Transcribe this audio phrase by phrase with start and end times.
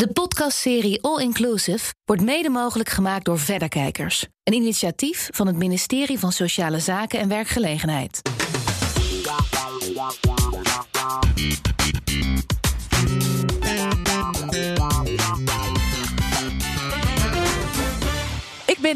[0.00, 4.26] De podcastserie All Inclusive wordt mede mogelijk gemaakt door Verderkijkers.
[4.42, 8.22] Een initiatief van het ministerie van Sociale Zaken en Werkgelegenheid.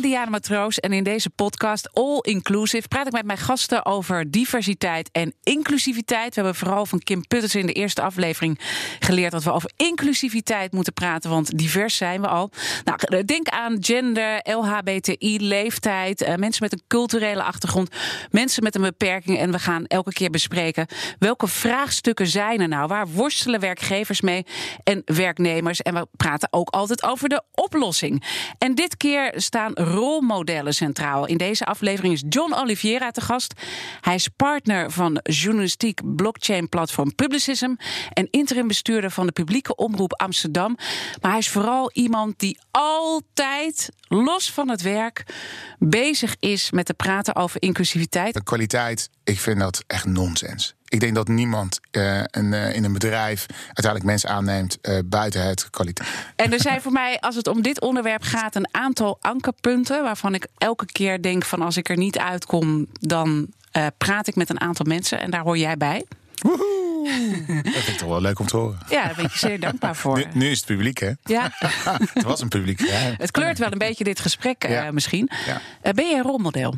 [0.00, 4.30] Ben Diana Matroos en in deze podcast All Inclusive praat ik met mijn gasten over
[4.30, 6.34] diversiteit en inclusiviteit.
[6.34, 8.58] We hebben vooral van Kim Putters in de eerste aflevering
[8.98, 12.50] geleerd dat we over inclusiviteit moeten praten, want divers zijn we al.
[12.84, 17.88] Nou, denk aan gender, LHBTI, leeftijd, eh, mensen met een culturele achtergrond,
[18.30, 19.38] mensen met een beperking.
[19.38, 20.86] En we gaan elke keer bespreken
[21.18, 22.86] welke vraagstukken zijn er nou?
[22.86, 24.46] Waar worstelen werkgevers mee
[24.84, 25.82] en werknemers?
[25.82, 28.24] En we praten ook altijd over de oplossing.
[28.58, 31.26] En dit keer staan rolmodellen centraal.
[31.26, 33.52] In deze aflevering is John Oliveira te gast.
[34.00, 37.74] Hij is partner van journalistiek blockchain platform Publicism
[38.12, 40.76] en interim bestuurder van de publieke omroep Amsterdam.
[41.20, 45.24] Maar hij is vooral iemand die altijd, los van het werk,
[45.78, 48.34] bezig is met te praten over inclusiviteit.
[48.34, 50.74] De kwaliteit, ik vind dat echt nonsens.
[50.94, 55.42] Ik denk dat niemand uh, een, uh, in een bedrijf uiteindelijk mensen aanneemt uh, buiten
[55.42, 56.08] het kwaliteit.
[56.36, 60.34] En er zijn voor mij, als het om dit onderwerp gaat, een aantal ankerpunten waarvan
[60.34, 63.48] ik elke keer denk van als ik er niet uitkom, dan
[63.98, 66.04] praat ik met een aantal mensen en daar hoor jij bij.
[66.34, 66.82] Woehoe.
[67.62, 68.78] Dat vind ik toch wel leuk om te horen.
[68.88, 70.16] Ja, daar ben ik je zeer dankbaar voor.
[70.16, 71.10] Nu, nu is het publiek, hè?
[71.24, 71.50] Ja.
[72.14, 72.80] het was een publiek.
[72.80, 73.14] Ja.
[73.18, 74.90] Het kleurt wel een beetje dit gesprek ja.
[74.90, 75.30] misschien.
[75.82, 75.92] Ja.
[75.92, 76.74] ben je een rolmodel?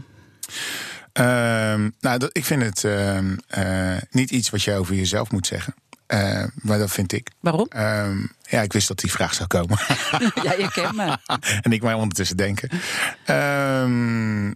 [1.18, 5.46] Um, nou, dat, ik vind het um, uh, niet iets wat je over jezelf moet
[5.46, 5.74] zeggen.
[6.08, 7.30] Uh, maar dat vind ik.
[7.40, 7.68] Waarom?
[8.42, 9.78] Ja, ik wist dat die vraag zou komen.
[10.42, 11.18] ja, je kent me.
[11.62, 12.70] en ik mij ondertussen denken.
[13.30, 14.50] Uh,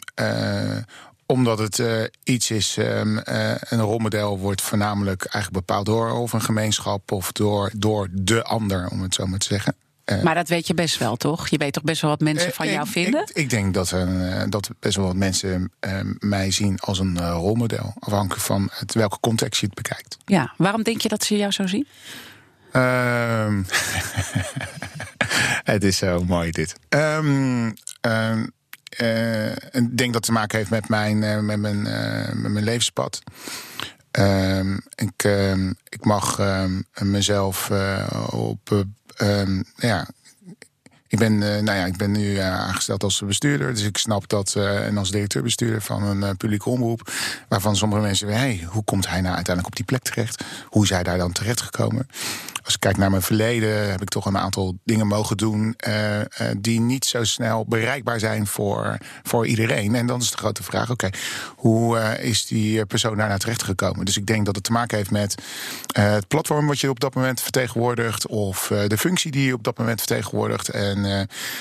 [1.26, 6.42] omdat het uh, iets is, um, een rolmodel wordt voornamelijk eigenlijk bepaald door of een
[6.42, 9.74] gemeenschap of door, door de ander, om het zo maar te zeggen.
[10.10, 11.48] Uh, maar dat weet je best wel, toch?
[11.48, 13.20] Je weet toch best wel wat mensen van jou vinden?
[13.20, 13.94] Ik, ik denk dat,
[14.48, 15.72] dat best wel wat mensen
[16.18, 17.94] mij zien als een rolmodel.
[17.98, 20.16] Afhankelijk van het, welke context je het bekijkt.
[20.24, 21.86] Ja, waarom denk je dat ze jou zo zien?
[22.72, 23.62] Ehm,
[25.72, 26.74] het is zo mooi dit.
[26.88, 28.52] Um, um,
[28.98, 32.52] uh, ik denk dat het te maken heeft met mijn, uh, met mijn, uh, met
[32.52, 33.22] mijn levenspad.
[34.94, 35.24] Ik,
[35.88, 36.40] ik mag
[37.02, 37.70] mezelf
[38.30, 38.84] op.
[39.82, 40.06] ja,
[41.10, 43.74] ik ben, nou ja, ik ben nu aangesteld als bestuurder.
[43.74, 44.54] Dus ik snap dat.
[44.54, 47.12] en als directeur-bestuurder van een publieke omroep.
[47.48, 50.44] Waarvan sommige mensen zeggen: hey, hoe komt hij nou uiteindelijk op die plek terecht?
[50.66, 52.06] Hoe is hij daar dan terecht gekomen?
[52.64, 55.76] Als ik kijk naar mijn verleden, heb ik toch een aantal dingen mogen doen
[56.56, 59.94] die niet zo snel bereikbaar zijn voor, voor iedereen.
[59.94, 61.08] En dan is de grote vraag: oké,
[61.56, 64.04] hoe is die persoon daar naar terecht gekomen?
[64.04, 65.34] Dus ik denk dat het te maken heeft met
[65.92, 69.78] het platform wat je op dat moment vertegenwoordigt, of de functie die je op dat
[69.78, 70.68] moment vertegenwoordigt.
[70.68, 70.99] En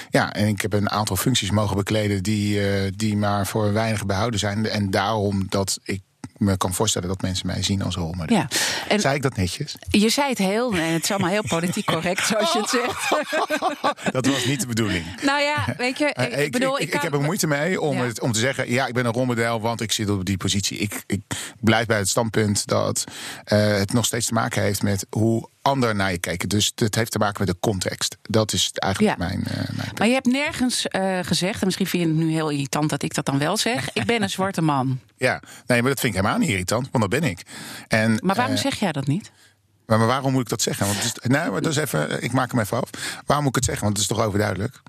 [0.10, 2.62] ja, en ik heb een aantal functies mogen bekleden die,
[2.96, 4.66] die maar voor weinig behouden zijn.
[4.66, 6.02] En daarom dat ik
[6.40, 8.38] me kan voorstellen dat mensen mij zien als rolmodel.
[8.38, 8.48] Ja.
[8.88, 9.76] En zei ik dat netjes?
[9.90, 13.08] Je zei het heel, en het is allemaal heel politiek correct zoals je het zegt.
[14.12, 15.06] Dat was niet de bedoeling.
[15.22, 16.80] Nou ja, weet je, ik, ik bedoel...
[16.80, 18.04] Ik, ik, ik heb er moeite mee om, ja.
[18.04, 18.72] het, om te zeggen...
[18.72, 20.78] ja, ik ben een rolmodel, want ik zit op die positie.
[20.78, 21.22] Ik, ik
[21.60, 23.04] blijf bij het standpunt dat
[23.54, 26.50] uh, het nog steeds te maken heeft met hoe ander naar je kijken.
[26.50, 28.18] Dus het heeft te maken met de context.
[28.22, 29.25] Dat is eigenlijk ja.
[29.28, 32.31] mijn, uh, mijn Maar je hebt nergens uh, gezegd, en misschien vind je het nu
[32.31, 33.90] heel irritant dat ik dat dan wel zeg.
[33.94, 35.00] ik ben een zwarte man.
[35.18, 37.41] Ja, nee, maar dat vind ik helemaal niet irritant, want dat ben ik.
[37.88, 39.31] En, maar waarom uh, zeg jij dat niet?
[39.85, 40.85] Maar, maar, waarom moet ik dat zeggen?
[40.85, 42.90] Want het is, nou, maar dat is even, ik maak hem even af.
[43.25, 43.84] Waarom moet ik het zeggen?
[43.84, 44.81] Want het is toch overduidelijk.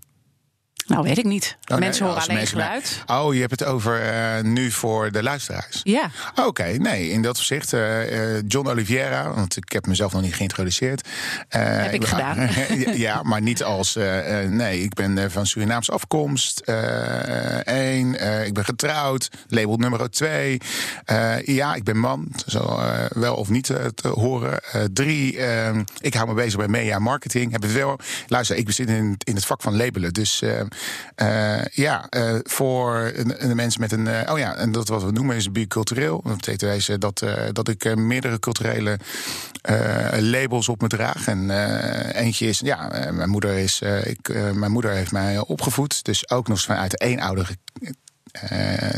[0.91, 1.57] Nou, weet ik niet.
[1.73, 3.03] Oh, mensen nee, horen alleen mensen geluid.
[3.07, 5.81] Oh, je hebt het over uh, nu voor de luisteraars.
[5.83, 6.11] Ja.
[6.31, 7.73] Oké, okay, nee, in dat opzicht.
[7.73, 11.09] Uh, John Oliveira, want ik heb mezelf nog niet geïntroduceerd.
[11.09, 12.49] Uh, heb ik, ik gedaan.
[13.07, 13.95] ja, maar niet als.
[14.49, 16.63] nee, ik ben van Surinaams afkomst.
[17.65, 19.29] Eén, ik ben getrouwd.
[19.49, 20.61] Label nummer twee.
[21.45, 22.33] ja, ik ben man.
[22.47, 24.61] Zo wel of niet te horen.
[24.93, 25.39] drie,
[26.01, 27.53] ik hou me bezig bij media marketing.
[27.53, 27.99] Heb het wel.
[28.27, 30.13] Luister, ik zit in, in het vak van labelen.
[30.13, 30.43] Dus.
[31.17, 34.07] Uh, ja, uh, voor de mensen met een.
[34.07, 36.23] Uh, oh ja, en dat wat we noemen is bicultureel.
[36.25, 38.99] Dat betekent dat, dat ik meerdere culturele
[40.19, 41.27] labels op me draag.
[41.27, 41.51] En
[42.13, 42.61] eentje is.
[42.61, 43.81] Ja, mijn moeder is.
[44.05, 46.05] ik, mijn moeder heeft mij opgevoed.
[46.05, 47.91] Dus ook nog vanuit de eenoudige uh,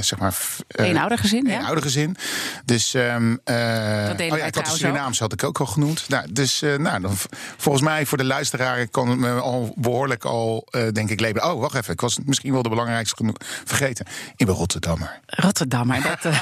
[0.00, 0.36] zeg maar.
[0.68, 1.58] Uh, Eenoudergezin, ja.
[1.58, 2.16] Eenoudergezin.
[2.64, 2.94] Dus.
[2.94, 6.08] Um, dat oh ja, ik had de Surinaams had ik ook al genoemd.
[6.08, 7.12] Nou, dus, nou, dan,
[7.56, 11.44] volgens mij voor de luisteraar kan het me al behoorlijk al, denk ik, leven.
[11.44, 11.92] Oh, wacht even.
[11.92, 14.06] Ik was misschien wel de belangrijkste genoeg vergeten.
[14.36, 15.20] Ik ben Rotterdammer.
[15.26, 16.32] Rotterdammer, dat,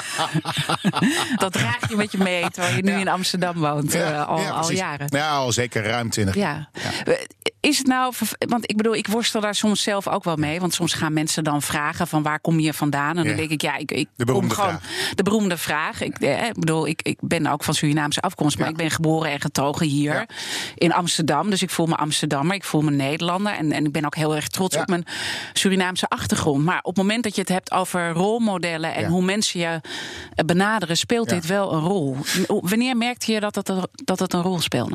[1.43, 2.99] dat draag je met je mee terwijl je nu ja.
[2.99, 3.93] in Amsterdam woont.
[3.93, 5.07] Ja, al, al, jaren.
[5.11, 6.69] Ja, al zeker ruim twintig ja.
[7.05, 7.17] ja.
[7.61, 10.61] Is het nou, want ik bedoel, ik worstel daar soms zelf ook wel mee.
[10.61, 13.17] Want soms gaan mensen dan vragen van waar kom je vandaan?
[13.19, 15.15] En dan denk ik, ja, ik, ik de beroemde kom gewoon vraag.
[15.15, 16.01] de beroemde vraag.
[16.01, 18.73] Ik, eh, ik bedoel, ik, ik ben ook van Surinaamse afkomst, maar Ja.
[18.73, 20.27] ik ben geboren en getogen hier Ja.
[20.75, 21.51] in Amsterdam.
[21.51, 23.53] Dus ik voel me Amsterdammer, ik voel me Nederlander.
[23.53, 25.05] En, en ik ben ook heel erg trots op mijn
[25.53, 26.65] Surinaamse achtergrond.
[26.65, 29.67] Maar op het moment dat je het hebt over rolmodellen en hoe mensen je
[30.35, 32.17] eh, benaderen, speelt dit wel een rol.
[32.47, 33.73] Wanneer merkte je dat het,
[34.05, 34.95] dat het een rol speelde?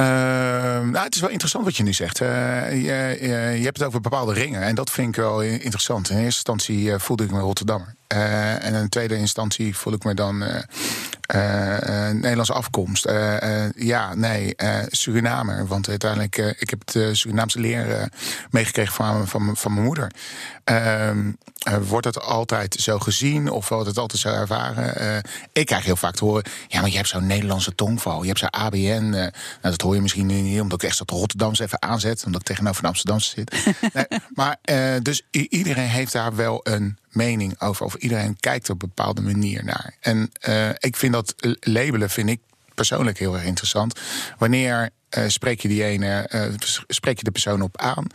[0.00, 2.18] Ehm, nou, het is wel interessant wat je nu zegt.
[2.18, 4.62] Je, je, hebt het over bepaalde ringen.
[4.62, 6.10] En dat vind ik wel interessant.
[6.10, 7.94] In eerste instantie eh, voelde ik me Rotterdammer.
[8.06, 10.62] Eh, en in tweede instantie voel ik me dan eh,
[12.12, 13.04] Nederlandse afkomst.
[13.04, 15.66] Eh, eh, ja, nee, eh, Surinamer.
[15.66, 18.06] Want uiteindelijk, eh, ik heb de Surinaamse leer eh,
[18.50, 20.10] meegekregen van, van, van mijn moeder.
[20.64, 21.30] Ehm,
[21.60, 24.96] eh, wordt het altijd zo gezien of wordt het altijd zo ervaren?
[24.96, 25.16] Eh,
[25.52, 28.38] ik krijg heel vaak te horen: ja, maar je hebt zo'n Nederlandse tongval, je hebt
[28.38, 28.78] zo'n ABN.
[28.78, 29.30] eh, nou,
[29.60, 32.46] dat hoor je misschien nu niet, omdat ik echt dat Rotterdamse even aanzet, omdat ik
[32.46, 33.66] tegenover een Amsterdamse zit.
[33.94, 38.82] nee, maar eh, dus iedereen heeft daar wel een mening over, of iedereen kijkt op
[38.82, 39.94] een bepaalde manier naar.
[40.00, 42.40] En eh, ik vind dat labelen vind ik
[42.74, 44.00] persoonlijk heel erg interessant.
[44.38, 46.42] Wanneer eh, spreek je die ene, eh,
[46.86, 48.06] spreek je de persoon op aan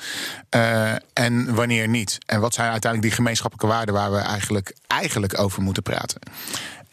[1.13, 2.18] en wanneer niet?
[2.25, 6.19] En wat zijn uiteindelijk die gemeenschappelijke waarden waar we eigenlijk, eigenlijk over moeten praten?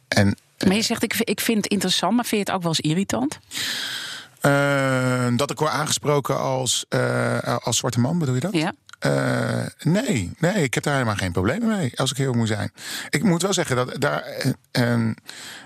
[0.09, 2.75] En Maar je zegt, ik, ik vind het interessant, maar vind je het ook wel
[2.77, 3.39] eens irritant?
[5.37, 6.85] dat ik word aangesproken als,
[7.59, 8.53] als zwarte man, bedoel je dat?
[8.53, 8.73] Ja.
[9.03, 12.73] Eh, nee, nee, ik heb daar helemaal geen problemen mee, als ik heel moet zijn.
[13.11, 14.23] Ik moet wel zeggen dat daar.
[14.23, 15.13] eh, ehm,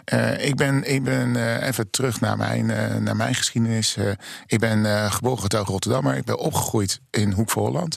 [0.05, 2.67] eh, ik ben, ik ben even terug naar mijn,
[3.03, 3.97] naar mijn geschiedenis.
[4.47, 6.17] Ik ben geboren getogen Rotterdammer.
[6.17, 7.97] Ik ben opgegroeid in Hoek van Holland.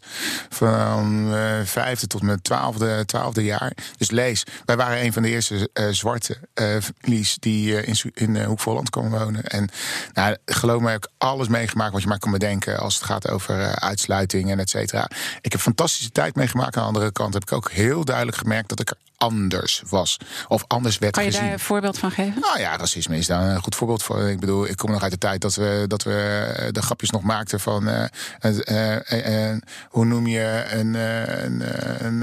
[0.49, 1.33] Van
[1.65, 3.71] vijfde tot mijn twaalfde, twaalfde jaar.
[3.97, 6.37] Dus lees, wij waren een van de eerste zwarte
[6.81, 9.43] families die in, in Hoek van Holland komen wonen.
[9.43, 9.69] En
[10.13, 13.29] nou, geloof me, ik heb alles meegemaakt wat je maar kan bedenken als het gaat
[13.29, 15.07] over uitsluiting en et cetera.
[15.41, 16.75] Ik heb fantastische tijd meegemaakt.
[16.75, 20.17] Aan de andere kant heb ik ook heel duidelijk gemerkt dat ik er anders was.
[20.47, 21.45] Of anders werd Kan je gezien.
[21.45, 22.41] daar een voorbeeld van geven?
[22.41, 24.29] Nou ja, racisme is daar een goed voorbeeld voor.
[24.29, 27.09] Ik bedoel, ik kom nog uit de tijd dat we, dat we eh, de grapjes
[27.09, 27.87] nog maakten van...
[27.87, 29.57] eh, eh,
[29.89, 31.61] hoe noem je een, een,
[32.05, 32.21] een,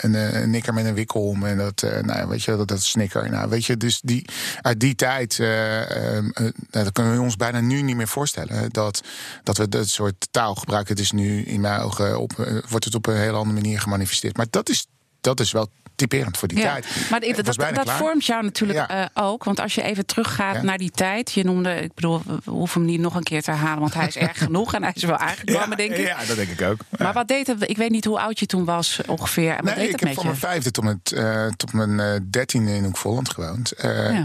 [0.00, 1.46] een, een, nikker met een wikkel om?
[1.46, 3.30] En dat, nou, weet je, dat, dat snicker.
[3.30, 4.28] Nou, weet je, dus die,
[4.60, 5.38] uit die tijd...
[5.38, 8.70] nou, dat kunnen we ons bijna nu niet meer voorstellen.
[8.70, 9.02] Dat,
[9.42, 10.94] dat we dat soort taal gebruiken.
[10.94, 12.20] Het is nu in mijn ogen...
[12.20, 12.32] Op,
[12.68, 14.36] wordt het op een hele andere manier gemanifesteerd.
[14.36, 14.86] Maar dat is,
[15.20, 15.68] dat is wel
[16.08, 16.86] typerend voor die Ja, tijd.
[17.10, 18.88] maar dat, dat, vormt jou natuurlijk Ja.
[19.14, 19.44] eh, ook.
[19.44, 20.62] Want als je even teruggaat Ja.
[20.62, 21.32] naar die tijd.
[21.32, 23.80] Je noemde, ik bedoel, we hoeven hem niet nog een keer te herhalen.
[23.80, 26.06] Want hij is erg genoeg en hij is wel aangekomen, denk ik.
[26.06, 26.80] Ja, dat denk ik ook.
[26.98, 27.68] Maar wat deed het?
[27.70, 29.50] Ik weet niet hoe oud je toen was ongeveer.
[29.50, 32.00] En wat Nee, deed ik het heb van mijn vijfde tot mijn, eh, tot mijn
[32.00, 33.72] eh, dertiende in Hoek Volland gewoond.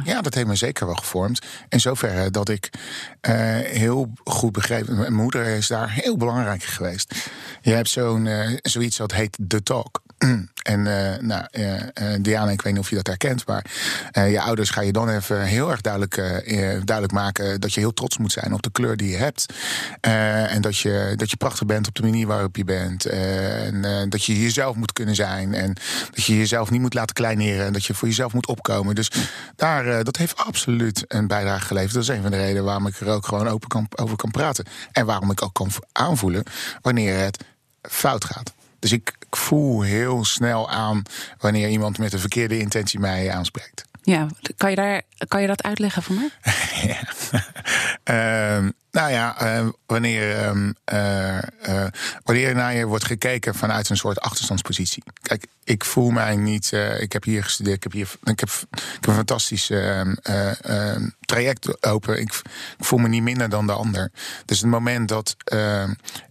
[0.05, 0.21] Ja.
[0.21, 1.45] dat heeft me zeker wel gevormd.
[1.69, 2.69] In zoverre dat ik
[3.63, 4.87] heel goed begreep...
[4.87, 7.13] Mijn moeder is daar heel belangrijk geweest.
[7.61, 8.29] Je hebt zo'n,
[8.61, 10.01] zoiets dat heet The Talk.
[10.67, 10.81] En
[11.27, 13.65] nou, eh, eh, Diana, ik weet niet of je dat herkent, maar
[14.11, 17.79] eh, je ouders ga je dan even heel erg duidelijk, eh, duidelijk maken dat je
[17.79, 19.53] heel trots moet zijn op de kleur die je hebt.
[20.01, 23.05] En dat je, dat je prachtig bent op de manier waarop je bent.
[23.05, 25.53] En dat je jezelf moet kunnen zijn.
[25.53, 25.73] En
[26.13, 27.65] dat je jezelf niet moet laten kleineren.
[27.65, 28.95] En dat je voor jezelf moet opkomen.
[28.95, 29.11] Dus
[29.55, 31.93] daar, dat heeft absoluut een bijdrage geleverd.
[31.93, 34.31] Dat is een van de redenen waarom ik er ook gewoon open kan, over kan
[34.31, 34.65] praten.
[34.91, 36.43] En waarom ik ook kan aanvoelen
[36.81, 37.43] wanneer het
[37.81, 38.56] fout gaat.
[38.79, 41.01] Dus ik, voel heel snel aan
[41.37, 43.85] wanneer iemand met een verkeerde intentie mij aanspreekt.
[44.07, 46.29] Ja, kan je, daar, kan je dat uitleggen voor mij?
[46.87, 46.99] Ja.
[48.03, 51.91] Ehm, nou ja, eh, wanneer, ehm, eh, eh,
[52.23, 55.03] wanneer naar je wordt gekeken vanuit een soort achterstandspositie.
[55.21, 56.73] Kijk, ik voel mij niet.
[56.73, 59.71] eh, ik heb hier gestudeerd, ik heb, hier, ik heb, ik heb een fantastisch
[61.25, 62.19] traject open.
[62.19, 62.41] Ik,
[62.79, 64.11] voel me niet minder dan de ander.
[64.45, 65.35] Dus het moment dat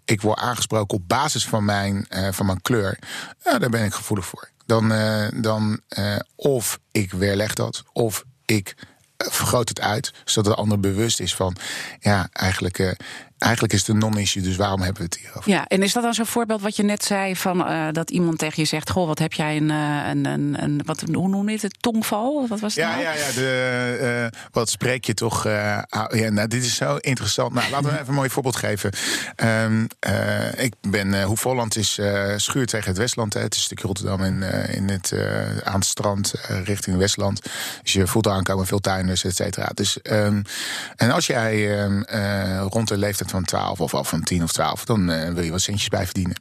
[0.04, 2.98] ik word aangesproken op basis van mijn, van mijn kleur,
[3.42, 4.48] daar ben ik gevoelig voor.
[4.66, 8.74] Dan, eh, dan eh, of ik weerleg dat, of ik
[9.16, 11.56] eh, vergroot het uit, zodat de ander bewust is van,
[12.00, 12.90] ja, eigenlijk, eh,
[13.38, 15.50] eigenlijk is het een non-issue, dus waarom hebben we het hierover?
[15.50, 18.38] Ja, en is dat dan zo'n voorbeeld wat je net zei van eh, dat iemand
[18.38, 21.48] tegen je zegt: Goh, wat heb jij een, eh, een, een, een wat, hoe noem
[21.48, 21.82] je het?
[21.82, 22.46] Tongval?
[22.48, 22.84] Wat was het?
[22.84, 23.02] Ja, nou?
[23.02, 23.32] ja, ja.
[23.34, 25.44] De, eh, wat spreek je toch?
[25.44, 25.86] ja,
[26.30, 27.52] nou, dit is zo interessant.
[27.52, 28.90] Nou, laten we even een mooi voorbeeld geven.
[29.36, 32.00] Ehm, eh, ik ben Hoef Holland is
[32.36, 33.34] schuur tegen het Westland.
[33.34, 33.40] Hè.
[33.40, 35.12] Het is een stukje Rotterdam in, in het,
[35.64, 37.42] aan het strand richting Westland.
[37.82, 39.70] Dus je voelt aankomen veel tuinders, et cetera.
[39.74, 40.42] Dus, um,
[40.96, 42.04] en als jij um,
[42.68, 45.50] rond de leeftijd van 12 of af van 10 of 12, dan uh, wil je
[45.50, 46.40] wat centjes bij verdienen.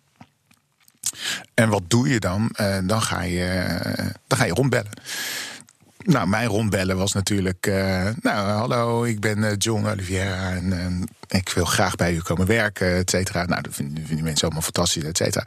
[1.54, 2.56] En wat doe je dan?
[2.62, 4.92] Uh, dan, ga je, uh, dan ga je rondbellen.
[5.98, 7.66] nou, mijn rondbellen was natuurlijk...
[8.22, 13.10] Nou, hallo, ik ben John Oliviera en ik wil graag bij u komen werken, et
[13.10, 13.46] cetera.
[13.46, 15.46] Nou, dat vinden, vinden mensen allemaal fantastisch, et cetera.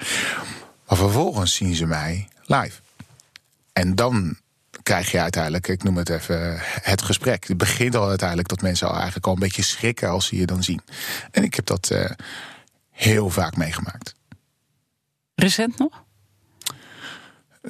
[0.88, 2.80] Maar vervolgens zien ze mij live.
[3.72, 4.36] En dan
[4.88, 7.48] krijg je uiteindelijk, ik noem het even, het gesprek.
[7.48, 10.46] Het begint al uiteindelijk dat mensen al eigenlijk al een beetje schrikken als ze je
[10.46, 10.80] dan zien.
[11.30, 12.10] En ik heb dat uh,
[12.90, 14.14] heel vaak meegemaakt.
[15.34, 16.04] Recent nog?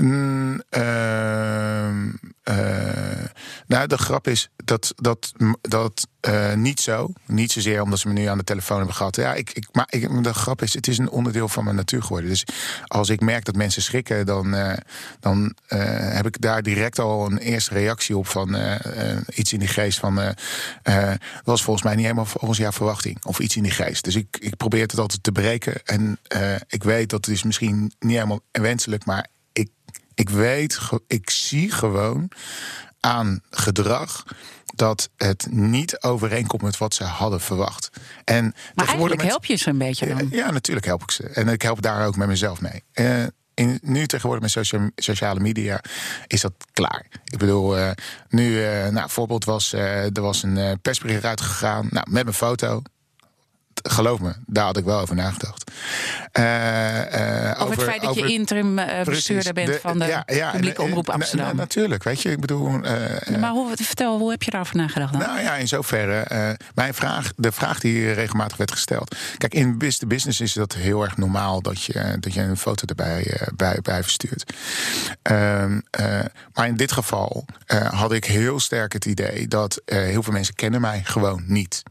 [0.01, 0.85] Mm, uh,
[3.67, 7.13] nou, de grap is dat dat, dat uh, niet zo.
[7.27, 9.17] Niet zozeer omdat ze me nu aan de telefoon hebben gehad.
[9.17, 12.03] Ja, ik, ik, maar ik, de grap is, het is een onderdeel van mijn natuur
[12.03, 12.31] geworden.
[12.31, 12.45] Dus
[12.87, 14.73] als ik merk dat mensen schrikken, dan, uh,
[15.21, 18.57] dan heb ik daar direct al een eerste reactie op van
[19.35, 20.15] iets in die geest van.
[20.83, 23.25] dat was volgens mij niet helemaal volgens jouw verwachting.
[23.25, 24.05] Of iets in die geest.
[24.05, 25.75] Dus ik, ik probeer het altijd te breken.
[25.85, 26.19] En
[26.69, 29.27] ik weet dat het is misschien niet helemaal wenselijk, maar
[30.19, 32.31] ik, weet, ik zie gewoon
[33.01, 34.25] aan gedrag
[34.75, 37.91] dat het niet overeenkomt met wat ze hadden verwacht.
[38.25, 40.29] En maar eigenlijk help je ze een beetje dan?
[40.31, 41.29] Ja, natuurlijk help ik ze.
[41.29, 42.83] En ik help daar ook met mezelf mee.
[42.95, 45.81] Uh, in, nu tegenwoordig met sociale media
[46.27, 47.07] is dat klaar.
[47.25, 47.91] Ik bedoel, uh,
[48.29, 52.83] nu, uh, nou, voorbeeld was, er was een persbericht uitgegaan, nou, met mijn foto
[53.83, 55.71] geloof me, daar had ik wel over nagedacht.
[56.33, 60.51] Uh, uh, over, het feit dat je interim uh, bestuurder bent van de ja, ja,
[60.51, 61.57] publieke omroep Amsterdam.
[61.57, 62.71] natuurlijk, weet je, ik bedoel...
[63.39, 65.21] maar hoe, vertel, hoe heb je daarover nagedacht dan?
[65.21, 69.17] Nou ja, in zoverre, mijn vraag, de vraag die regelmatig werd gesteld...
[69.39, 72.87] Kijk, in business business is dat heel erg normaal dat je, dat je een foto
[72.87, 74.53] erbij bij, bij verstuurt.
[75.23, 75.81] Ehm,
[76.53, 77.45] maar in dit geval
[77.91, 81.83] had ik heel sterk het idee dat heel veel mensen kennen mij gewoon niet.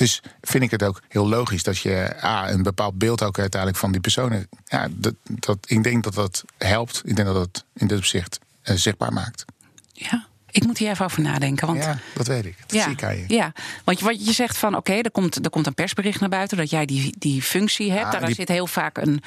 [0.00, 3.80] Dus vind ik het ook heel logisch dat je ah, een bepaald beeld ook uiteindelijk
[3.80, 4.48] van die personen.
[4.64, 7.02] Ja, dat, dat, ik denk dat dat helpt.
[7.04, 9.44] Ik denk dat dat in dit opzicht uh, zichtbaar maakt.
[9.92, 10.26] Ja.
[10.50, 11.66] Ik moet hier even over nadenken.
[11.66, 12.56] Want, ja, dat weet ik.
[12.60, 13.24] Dat ja, zie ik aan je.
[13.26, 13.52] Ja,
[13.84, 16.70] want wat je zegt van oké, er, komt, er komt een persbericht naar buiten dat
[16.70, 18.14] jij die, die functie hebt.
[18.14, 19.22] Ah, daar zit heel vaak een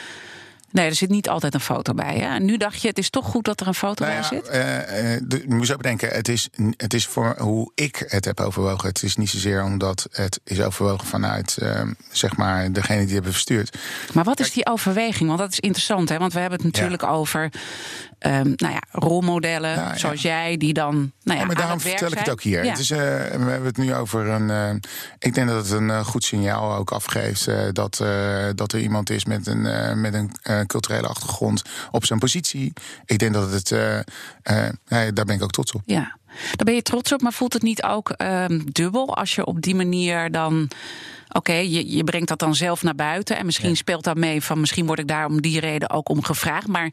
[0.73, 2.17] Nee, er zit niet altijd een foto bij.
[2.17, 2.35] Hè?
[2.35, 5.39] En nu dacht je, het is toch goed dat er een foto nou bij zit?
[5.39, 8.87] Uh, moet zo bedenken, het is, het is voor hoe ik het heb overwogen.
[8.87, 13.31] Het is niet zozeer omdat het is overwogen vanuit uh, zeg maar degene die hebben
[13.31, 13.77] verstuurd.
[14.13, 15.27] Maar wat is die overweging?
[15.27, 16.17] Want dat is interessant, hè?
[16.17, 17.49] Want we hebben het natuurlijk over
[18.25, 21.11] um, nou ja, rolmodellen zoals jij, die dan.
[21.23, 22.63] Nou ja, maar daarom vertel ik het ook hier.
[22.63, 24.49] Het is, uh, we hebben het nu over een.
[24.49, 24.79] Uh,
[25.19, 28.03] ik denk dat het een uh, goed signaal ook afgeeft dat,
[28.55, 31.61] dat er iemand is met een, met een culturele achtergrond
[31.91, 32.73] op zijn positie.
[33.05, 33.67] Ik denk dat het.
[35.13, 35.81] daar ben ik ook trots op.
[35.85, 36.17] Ja.
[36.33, 39.61] Daar ben je trots op, maar voelt het niet ook ehm, dubbel als je op
[39.61, 40.69] die manier dan
[41.33, 43.37] Oké, je, je brengt dat dan zelf naar buiten.
[43.37, 46.23] En misschien speelt dat mee van misschien word ik daar om die reden ook om
[46.23, 46.67] gevraagd.
[46.67, 46.91] Maar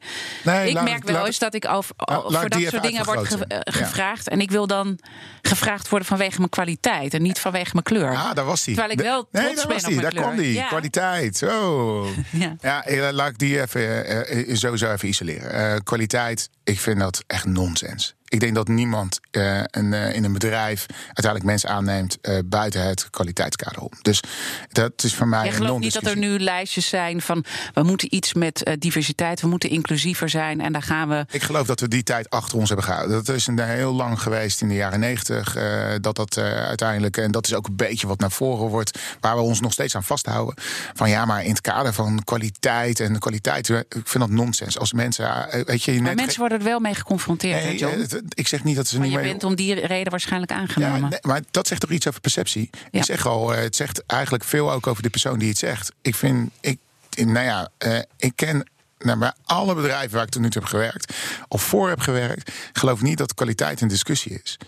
[0.65, 4.29] ik merk wel eens dat ik over, voor dat soort dingen word eh, gevraagd.
[4.29, 4.99] En ik wil dan
[5.43, 8.17] gevraagd worden vanwege mijn kwaliteit en niet vanwege mijn kleur.
[8.17, 8.75] Ah, daar was hij.
[8.75, 10.01] Terwijl ik wel trots nee, daar ben was die.
[10.01, 10.65] Daar kwam die.
[10.65, 11.43] Kwaliteit.
[11.43, 12.07] Oh.
[12.31, 12.57] ja.
[12.61, 15.75] ja, eh, laat ik die even, uh, sowieso even isoleren.
[15.75, 20.25] Uh, kwaliteit, ik vind dat echt nonsens ik denk dat niemand uh, een, uh, in
[20.25, 23.91] een bedrijf uiteindelijk mensen aanneemt uh, buiten het kwaliteitskader om.
[24.03, 24.23] Dus
[24.69, 25.45] dat is voor mij.
[25.45, 29.49] Je gelooft niet dat er nu lijstjes zijn van we moeten iets met diversiteit, we
[29.49, 31.27] moeten inclusiever zijn en daar gaan we.
[31.31, 33.25] Ik geloof dat we die tijd achter ons hebben gehouden.
[33.25, 35.57] Dat is een, heel lang geweest in de jaren negentig.
[36.01, 39.43] dat dat uiteindelijk, en dat is ook een beetje wat naar voren wordt, waar we
[39.43, 40.55] ons nog steeds aan vasthouden.
[40.95, 44.79] Van ja, maar in het kader van kwaliteit en kwaliteit, ik vind dat nonsens.
[44.79, 47.65] Als mensen, weet je, maar mensen worden wel mee geconfronteerd.
[47.65, 48.07] Nee, John?
[48.35, 51.01] ik zeg niet dat ze maar niet je bent om die reden waarschijnlijk aangenomen.
[51.01, 52.71] Ja, nee, maar dat zegt toch iets over perceptie?
[52.91, 55.93] Ik zeg al, eh, het zegt eigenlijk veel ook over de persoon die het zegt.
[56.03, 56.79] Ik vind, ik,
[57.17, 58.67] nou ja, uh, ik ken
[59.05, 61.15] nou, bij alle bedrijven waar ik tot nu toe heb gewerkt,
[61.49, 64.59] of voor heb gewerkt, geloof niet dat kwaliteit een discussie is.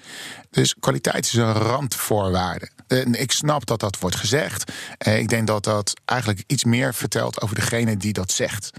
[0.50, 2.70] Dus kwaliteit is een randvoorwaarde.
[3.10, 4.72] Ik snap dat dat wordt gezegd.
[4.98, 8.70] Eh, ik denk dat dat eigenlijk iets meer vertelt over degene die dat zegt.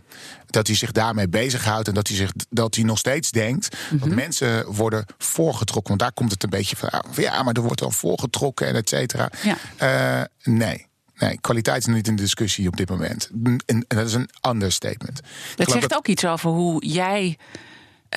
[0.45, 4.07] Dat hij zich daarmee bezighoudt en dat hij, zich, dat hij nog steeds denkt dat
[4.07, 4.15] mhm.
[4.15, 5.87] mensen worden voorgetrokken.
[5.87, 6.89] Want daar komt het een beetje van.
[7.15, 9.29] Ja, maar er wordt al voorgetrokken en et cetera.
[9.41, 9.57] Ja.
[10.19, 10.87] Uh, nee.
[11.23, 13.29] Nee, kwaliteit is niet in discussie op dit moment.
[13.65, 15.21] En dat is een understatement.
[15.55, 17.37] Het zegt ook iets over hoe jij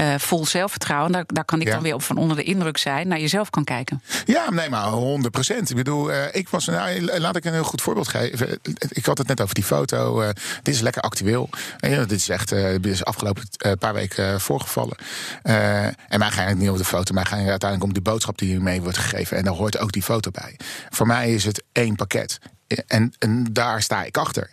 [0.01, 3.09] uh, vol zelfvertrouwen, daar, daar kan ik dan weer op van onder de indruk zijn,
[3.09, 4.03] naar jezelf kan kijken.
[4.25, 5.71] Ja, nee, maar 100 procent.
[5.71, 8.59] Ik bedoel, uh, ik was, nou, laat ik een heel goed voorbeeld geven.
[8.89, 10.23] Ik had het net over die foto.
[10.23, 10.29] Uh,
[10.63, 11.51] dit is lekker actueel.
[11.81, 13.45] dit is echt, dit is afgelopen
[13.79, 14.97] paar weken voorgevallen.
[15.43, 18.39] en mij ga ik niet over de foto, maar ga je uiteindelijk om die boodschap
[18.39, 19.37] die mee wordt gegeven.
[19.37, 20.57] En daar hoort ook die foto bij.
[20.91, 22.39] Voor mij is het één pakket.
[22.87, 24.51] En, en daar sta ik achter.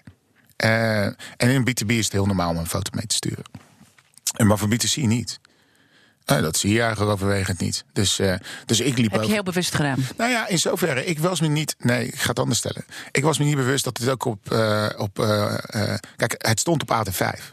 [0.58, 3.44] en in B2B is het heel normaal om een foto mee te sturen.
[4.36, 5.40] En maar voor B2C niet.
[6.26, 7.86] Nou, dat zie je eigenlijk overwegend niet.
[7.94, 10.00] Dus, uh, dus ik liep Heb je heel bewust gedaan?
[10.18, 11.06] Nou ja, in zoverre.
[11.06, 11.76] Ik was me niet.
[11.80, 12.86] Nee, ik ga het anders stellen.
[13.12, 14.52] Ik was me niet bewust dat het ook op.
[14.98, 15.16] Op
[16.16, 17.52] kijk, het stond op AT5.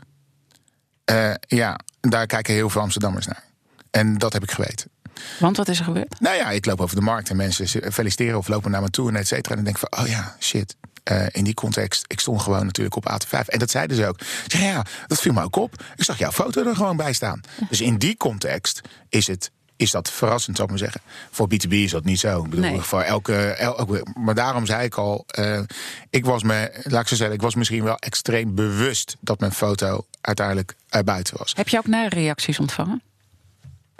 [1.40, 3.44] ja, daar kijken heel veel Amsterdammers naar.
[3.90, 4.90] En dat heb ik geweten.
[5.38, 6.20] Want wat is er gebeurd?
[6.20, 9.08] Nou ja, ik loop over de markt en mensen feliciteren of lopen naar me toe
[9.08, 9.48] en et cetera.
[9.48, 10.76] En dan denk ik van, oh ja, shit.
[11.10, 13.46] Uh, in die context, ik stond gewoon natuurlijk op AT5.
[13.46, 14.18] En dat zeiden ze ook.
[14.46, 15.82] Ja, ja, dat viel me ook op.
[15.96, 17.40] Ik zag jouw foto er gewoon bij staan.
[17.68, 19.50] Dus in die context is het
[19.80, 21.00] is dat verrassend, zou ik maar zeggen.
[21.30, 22.44] Voor B2B is dat niet zo.
[22.44, 22.80] Ik bedoel, nee.
[22.80, 25.60] voor elke, elke, Maar daarom zei ik al, uh,
[26.10, 29.52] ik was me, laat ik zo zeggen, ik was misschien wel extreem bewust dat mijn
[29.52, 31.52] foto uiteindelijk uit buiten was.
[31.56, 33.02] Heb je ook naar reacties ontvangen?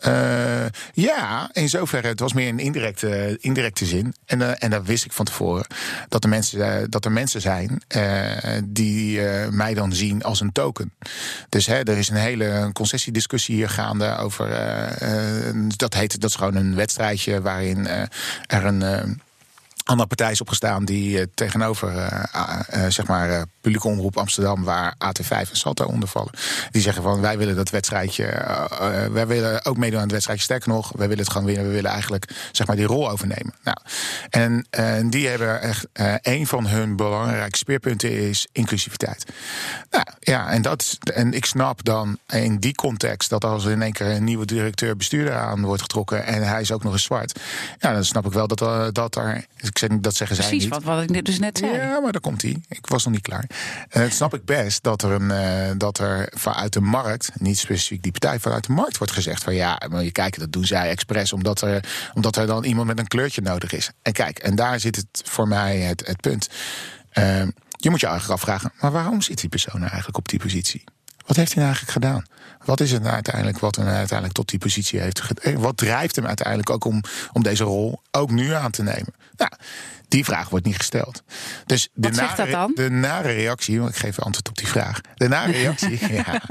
[0.07, 2.09] Uh, ja, in zoverre.
[2.09, 4.15] Het was meer een indirecte, indirecte zin.
[4.27, 5.67] En, uh, en dat wist ik van tevoren.
[6.09, 7.83] Dat er mensen, uh, dat er mensen zijn
[8.65, 10.93] die mij dan zien als een token.
[11.49, 14.49] Dus hè, er is een hele concessiediscussie hier gaande over.
[15.77, 17.87] dat heet, dat is gewoon een wedstrijdje waarin
[18.47, 19.21] er een
[19.85, 22.23] andere partij is opgestaan die uh, tegenover uh,
[22.75, 26.33] uh, zeg maar, publieke omroep Amsterdam, waar AT5 en Salto onder vallen.
[26.71, 28.25] Die zeggen van wij willen dat wedstrijdje,
[29.13, 30.45] wij willen ook meedoen aan het wedstrijdje.
[30.45, 31.67] Sterker nog, wij willen het gewoon winnen.
[31.67, 33.55] We willen eigenlijk zeg maar, die rol overnemen.
[33.65, 33.77] Nou,
[34.71, 35.87] en die hebben echt
[36.23, 39.25] een van hun belangrijke speerpunten is inclusiviteit.
[39.91, 43.83] Nou ja, en, dat, en ik snap dan in die context dat als er in
[43.83, 47.41] één keer een nieuwe directeur-bestuurder aan wordt getrokken en hij is ook nog eens zwart.
[47.79, 49.17] Ja, dan snap ik wel dat, dat
[49.79, 50.75] er dat zeggen zij Precies, niet.
[50.75, 51.73] Wat, wat ik dus net zei.
[51.73, 52.63] Ja, maar daar komt hij.
[52.69, 53.45] Ik was nog niet klaar.
[53.89, 57.59] En dat snap ik best dat er, een, uh, dat er vanuit de markt, niet
[57.59, 60.65] specifiek die partij, vanuit de markt wordt gezegd van ja, maar je kijkt, dat doen
[60.65, 61.85] zij expres omdat er,
[62.15, 63.91] omdat er dan iemand met een kleurtje nodig is.
[64.03, 66.49] En kijk, en daar zit het voor mij het, het punt.
[67.19, 67.43] Uh,
[67.77, 70.85] je moet je eigenlijk afvragen, maar waarom zit die persoon eigenlijk op die positie?
[71.27, 72.25] Wat heeft hij nou eigenlijk gedaan?
[72.65, 75.61] Wat is het nou uiteindelijk wat hem uiteindelijk tot die positie heeft gedaan?
[75.61, 79.15] Wat drijft hem uiteindelijk ook om, om deze rol ook nu aan te nemen?
[79.41, 79.53] Nou,
[80.09, 81.23] die vraag wordt niet gesteld.
[81.67, 82.73] Dus de Wat zegt dat dan?
[82.75, 85.01] De nare reactie, want ik geef antwoord op die vraag.
[85.15, 86.43] De nare reactie, ja,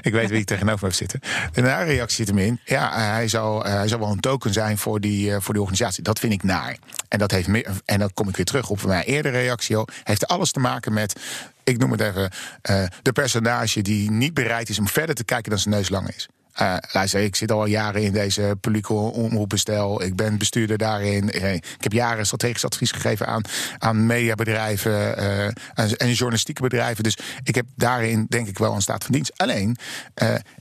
[0.00, 1.20] ik weet wie ik tegenover heb zitten.
[1.52, 2.60] De nare reactie zit hem in.
[2.64, 6.02] Ja, hij zal, hij zal wel een token zijn voor die, voor die organisatie.
[6.02, 6.76] Dat vind ik naar.
[7.08, 9.76] En dat heeft meer, en dan kom ik weer terug op mijn eerdere reactie.
[9.76, 11.20] Al, heeft alles te maken met
[11.64, 12.30] ik noem het even,
[12.70, 16.08] uh, de personage die niet bereid is om verder te kijken dan zijn neus lang
[16.08, 16.28] is.
[16.62, 20.02] Uh, luister, ik zit al jaren in deze publieke omroepbestel.
[20.02, 21.28] Ik ben bestuurder daarin.
[21.54, 23.42] Ik heb jaren strategisch advies gegeven aan,
[23.78, 27.02] aan mediabedrijven uh, en journalistieke bedrijven.
[27.02, 29.32] Dus ik heb daarin denk ik wel een staat van dienst.
[29.36, 29.76] Alleen,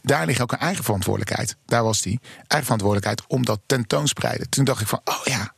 [0.02, 1.56] daar ligt ook een eigen verantwoordelijkheid.
[1.66, 2.20] Daar was die.
[2.48, 4.50] Eigen verantwoordelijkheid om dat tentoonspreiden.
[4.50, 5.54] Toen dacht ik van, oh ja,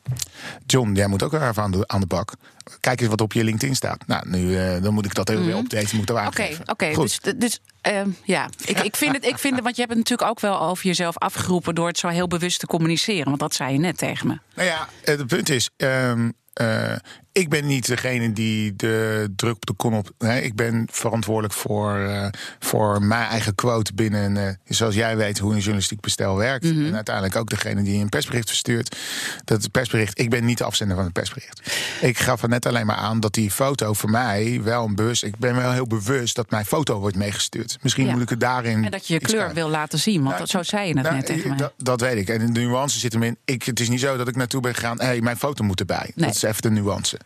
[0.66, 2.34] John, jij moet ook even aan de, aan de bak.
[2.80, 4.08] Kijk eens wat op je LinkedIn staat.
[4.08, 6.70] Nou, nu dan moet ik dat heel weer deze moeten aangeven.
[6.70, 7.02] Oké, oké.
[7.02, 10.10] dus, dus uh, ja, ik, ik vind het, ik vind het, want je hebt het
[10.10, 13.26] natuurlijk ook wel over jezelf afgeroepen door het zo heel bewust te communiceren.
[13.26, 14.40] Want dat zei je net tegen me.
[14.56, 15.70] Nou ja, het punt is.
[15.78, 16.96] Um, uh,
[17.32, 20.12] ik ben niet degene die de druk op de knop.
[20.17, 22.28] Nee, ik ben verantwoordelijk voor, uh,
[22.60, 24.36] voor mijn eigen quote binnen.
[24.36, 26.65] Uh, zoals jij weet hoe een journalistiek bestel werkt.
[26.65, 26.86] Mm -hmm.
[26.86, 28.98] En uiteindelijk ook degene die een persbericht verstuurt.
[29.44, 30.20] Dat persbericht.
[30.20, 31.62] Ik ben niet de afzender van het persbericht.
[32.02, 35.24] Ik gaf er net alleen maar aan dat die foto voor mij wel een bus.
[35.24, 37.78] Ik ben wel heel bewust dat mijn foto wordt meegestuurd.
[37.82, 38.12] Misschien ja.
[38.12, 38.86] moet ik het daarin.
[38.86, 40.24] En dat je je kleur wil laten zien.
[40.24, 41.58] Want nou, zo zei je het nou, net tegen mij.
[41.58, 42.30] Dat, dat, weet ik.
[42.30, 43.38] En de nuance zit hem in.
[43.46, 45.00] Ik, het is niet zo dat ik naartoe ben gegaan.
[45.00, 46.12] Hé, hey, mijn foto moet erbij.
[46.15, 46.26] Nee.
[46.26, 47.20] Dat is even de nuance.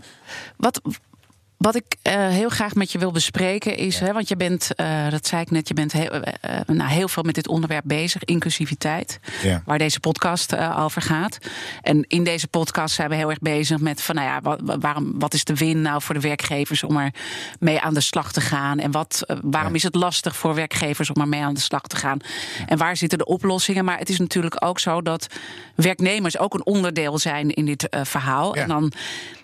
[0.57, 0.81] Wat,
[1.57, 4.05] wat ik uh, heel graag met je wil bespreken is, ja.
[4.05, 6.21] hè, want je bent, uh, dat zei ik net, je bent heel, uh,
[6.65, 9.61] nou, heel veel met dit onderwerp bezig, inclusiviteit, ja.
[9.65, 11.37] waar deze podcast over gaat.
[11.81, 15.19] En in deze podcast zijn we heel erg bezig met van, nou ja, wat, waarom,
[15.19, 17.13] wat is de win nou voor de werkgevers om er
[17.59, 18.79] mee aan de slag te gaan?
[18.79, 19.77] En wat, waarom ja.
[19.77, 22.19] is het lastig voor werkgevers om er mee aan de slag te gaan?
[22.65, 23.85] En waar zitten de oplossingen?
[23.85, 25.27] Maar het is natuurlijk ook zo dat
[25.75, 28.55] werknemers ook een onderdeel zijn in dit verhaal.
[28.55, 28.91] En dan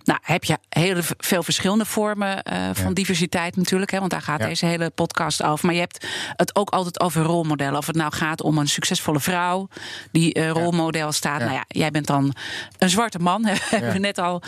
[0.04, 2.94] nou, heb je heel veel verschillende vormen uh, van ja.
[2.94, 3.92] diversiteit natuurlijk.
[3.92, 4.48] Hè, want daar gaat ja.
[4.48, 5.66] deze hele podcast over.
[5.66, 7.78] Maar je hebt het ook altijd over rolmodellen.
[7.78, 9.68] Of het nou gaat om een succesvolle vrouw
[10.12, 11.40] die uh, rolmodel staat.
[11.40, 12.36] Nou ja, jij bent dan
[12.78, 14.42] een zwarte man, hebben we net al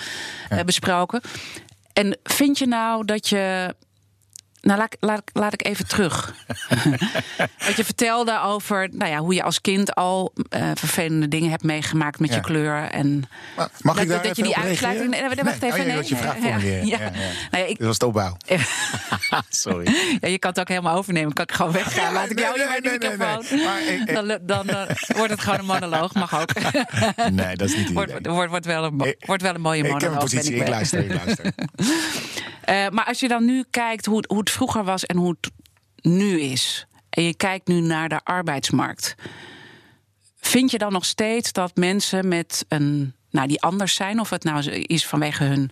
[0.52, 1.22] uh, besproken.
[1.94, 3.76] En vind je nou dat je
[4.64, 6.34] nou, laat, laat, laat ik even terug.
[7.66, 11.64] Wat je vertelde over nou ja, hoe je als kind al uh, vervelende dingen hebt
[11.64, 12.36] meegemaakt met ja.
[12.36, 12.90] je kleur.
[12.90, 13.24] En
[13.56, 15.10] maar mag dat, ik daar dat je die uitsluiting.
[15.10, 15.72] Nee, wacht nee.
[15.72, 15.80] even.
[15.80, 15.96] Oh, nee.
[15.96, 16.86] wat je vraag formuleren.
[16.86, 17.00] Ja.
[17.00, 17.12] Ja.
[17.52, 18.38] Nou, ik, Dit was de opbouw.
[19.50, 20.18] Sorry.
[20.20, 21.34] Ja, je kan het ook helemaal overnemen.
[21.34, 22.14] Kan ik gewoon weggaan.
[22.14, 23.46] Laat ik jou bij de microfoon.
[24.14, 26.14] Dan, dan, dan wordt het gewoon een monoloog.
[26.14, 26.50] Mag ook.
[27.32, 28.12] nee, dat is niet wordt,
[28.66, 30.02] wel een, wordt wel een mooie monoloog.
[30.02, 30.56] Ik heb een positie.
[30.56, 31.00] Ik luister.
[31.00, 31.54] Ik luister.
[32.70, 35.52] Uh, maar als je dan nu kijkt hoe, hoe het vroeger was en hoe het
[36.06, 36.88] nu is.
[37.10, 39.16] En je kijkt nu naar de arbeidsmarkt.
[40.40, 43.14] vind je dan nog steeds dat mensen met een.
[43.30, 45.72] Nou, die anders zijn, of het nou is vanwege hun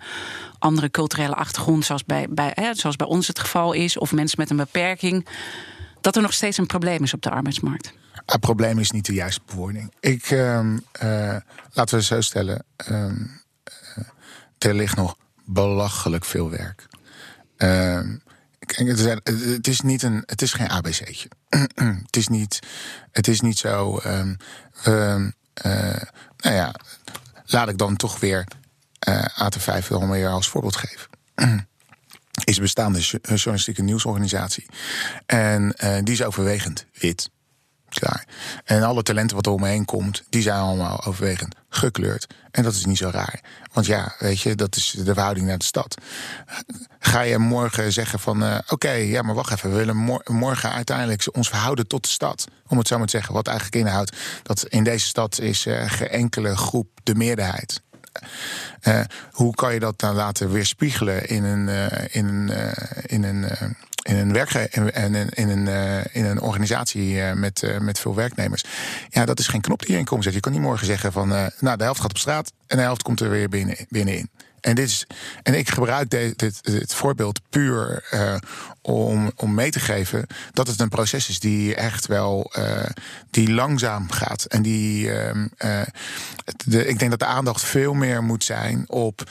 [0.59, 4.39] andere culturele achtergrond, zoals bij, bij, hè, zoals bij ons het geval is, of mensen
[4.39, 5.27] met een beperking,
[6.01, 7.93] dat er nog steeds een probleem is op de arbeidsmarkt?
[8.25, 9.93] Het probleem is niet de juiste bewoording.
[9.99, 10.75] Ik, uh,
[11.73, 13.11] laten we zo stellen, uh,
[14.57, 16.87] er ligt nog belachelijk veel werk.
[18.61, 21.29] Ehm, het is, niet een, het is geen ABC'tje.
[22.05, 22.59] het, is niet,
[23.11, 23.99] het is niet zo.
[24.05, 24.37] Um,
[26.37, 26.73] nou ja,
[27.45, 28.47] laat ik dan toch weer
[29.07, 31.09] uh, AT5 wel meer als voorbeeld geven.
[32.43, 34.65] is bestaande journalistieke nieuwsorganisatie.
[35.25, 37.29] En uh, die is overwegend wit.
[37.99, 38.25] Klaar.
[38.65, 42.27] En alle talenten wat er omheen komt, die zijn allemaal overwegend gekleurd.
[42.51, 43.41] En dat is niet zo raar.
[43.73, 45.97] Want ja, weet je, dat is de verhouding naar de stad.
[46.99, 49.69] Ga je morgen zeggen van, uh, oké, ja, maar wacht even.
[49.69, 52.47] We willen morgen uiteindelijk ons verhouden tot de stad.
[52.67, 53.33] Om het zo maar te zeggen.
[53.33, 57.81] Wat eigenlijk inhoudt dat in deze stad is uh, geen enkele groep de meerderheid.
[58.83, 58.99] Uh,
[59.31, 62.73] hoe kan je dat dan laten weerspiegelen in een, in een,
[63.05, 67.61] in een in een, werkge en in, in, een, uh, in een organisatie uh, met,
[67.61, 68.63] uh, met veel werknemers.
[69.09, 70.23] Ja, dat is geen knop die je in komt.
[70.23, 71.27] Je kan niet morgen zeggen van,
[71.59, 74.29] nou, de helft gaat op straat en de helft komt er weer binnen, binnenin.
[74.61, 75.07] En, dit is,
[75.43, 78.03] en ik gebruik dit, dit, voorbeeld puur
[78.81, 82.51] om, om mee te geven dat het een proces is die echt wel
[83.29, 84.45] die langzaam gaat.
[84.45, 85.47] En die ehm,
[86.65, 89.23] de, ik denk dat de aandacht veel meer moet zijn op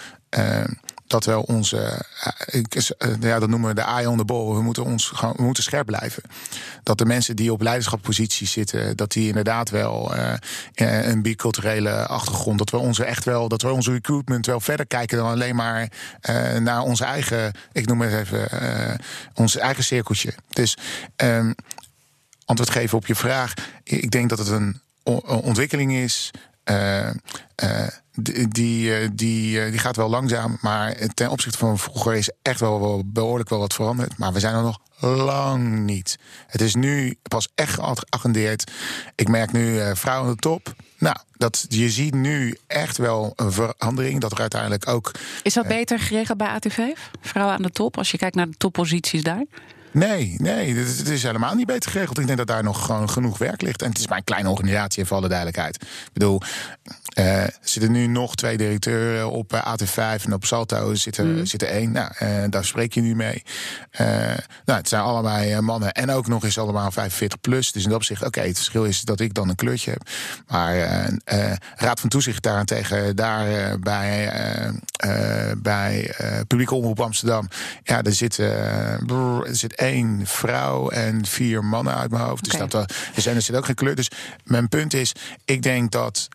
[1.10, 2.04] dat wel onze,
[2.46, 2.62] eh,
[2.98, 4.54] eh, ja, dat noemen we de eye on the ball.
[4.54, 6.22] We moeten, ons, we moeten scherp blijven.
[6.82, 10.32] Dat de mensen die op leiderschapposities zitten, dat die inderdaad wel uh,
[10.74, 15.18] een biculturele achtergrond, dat we onze echt wel, dat we onze recruitment wel verder kijken
[15.18, 15.88] dan alleen maar
[16.60, 18.94] naar onze eigen, ik noem het even, uh,
[19.34, 20.34] ons eigen cirkeltje.
[20.48, 20.76] Dus
[21.16, 21.54] um,
[22.44, 23.54] antwoord geven op je vraag.
[23.82, 24.80] Ik denk dat het een
[25.24, 26.30] ontwikkeling is.
[26.70, 27.86] Uh,
[28.22, 30.58] die, die, eh, die, eh, die gaat wel langzaam.
[30.60, 34.18] Maar ten opzichte van vroeger is echt wel, wel behoorlijk wel wat veranderd.
[34.18, 36.18] Maar we zijn er nog lang niet.
[36.46, 38.70] Het is nu pas echt geagendeerd.
[39.14, 40.74] Ik merk nu uh, vrouwen aan de top.
[40.98, 44.20] Nou, dat, je ziet nu echt wel een verandering.
[44.20, 45.10] Dat er uiteindelijk ook.
[45.42, 47.00] Is dat beter geregeld bij AT5?
[47.20, 49.44] Vrouwen aan de top, als je kijkt naar de topposities daar?
[49.92, 52.18] Nee, nee, het is helemaal niet beter geregeld.
[52.18, 53.82] Ik denk dat daar nog gewoon genoeg werk ligt.
[53.82, 55.82] En het is maar een kleine organisatie, voor alle duidelijkheid.
[55.82, 56.40] Ik bedoel,
[57.18, 61.46] uh, er zitten nu nog twee directeuren op uh, AT5 en op Salto zitten, mm.
[61.46, 61.92] zitten één.
[61.92, 63.42] Nou, uh, daar spreek je nu mee.
[64.64, 67.72] nou, het zijn allebei mannen en ook nog eens allemaal 45 plus.
[67.72, 70.08] Dus in dat opzicht, oké, het verschil is dat ik dan een kleurtje heb.
[70.46, 70.76] Maar
[71.76, 74.32] Raad van Toezicht daarentegen, daar bij,
[75.58, 76.14] bij
[76.46, 77.48] Publieke Omroep Amsterdam,
[77.82, 78.36] ja, er zit,
[79.06, 82.46] brrr, er zit één vrouw en vier mannen uit mijn hoofd.
[82.46, 82.60] Okay.
[82.60, 83.94] Dus dat, er, zijn, er zit ook geen kleur.
[83.94, 84.10] Dus
[84.44, 85.12] mijn punt is,
[85.44, 86.28] ik denk dat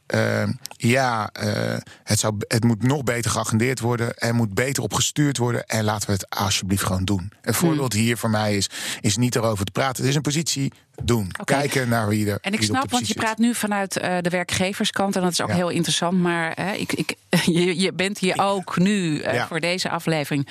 [0.77, 4.17] ja, uh, het, zou, het moet nog beter geagendeerd worden.
[4.17, 5.65] Er moet beter op gestuurd worden.
[5.65, 7.19] En laten we het alsjeblieft gewoon doen.
[7.19, 7.53] Een hmm.
[7.53, 8.69] voorbeeld hier voor mij is,
[9.01, 10.01] is niet erover te praten.
[10.01, 10.71] Het is een positie
[11.03, 11.31] doen.
[11.39, 11.59] Okay.
[11.59, 12.37] Kijken naar wie er.
[12.41, 15.15] En ik snap, want je praat nu vanuit uh, de werkgeverskant.
[15.15, 15.55] En dat is ook ja.
[15.55, 16.21] heel interessant.
[16.21, 19.47] Maar uh, ik, ik, je, je bent hier ook nu ja.
[19.47, 20.47] voor deze aflevering.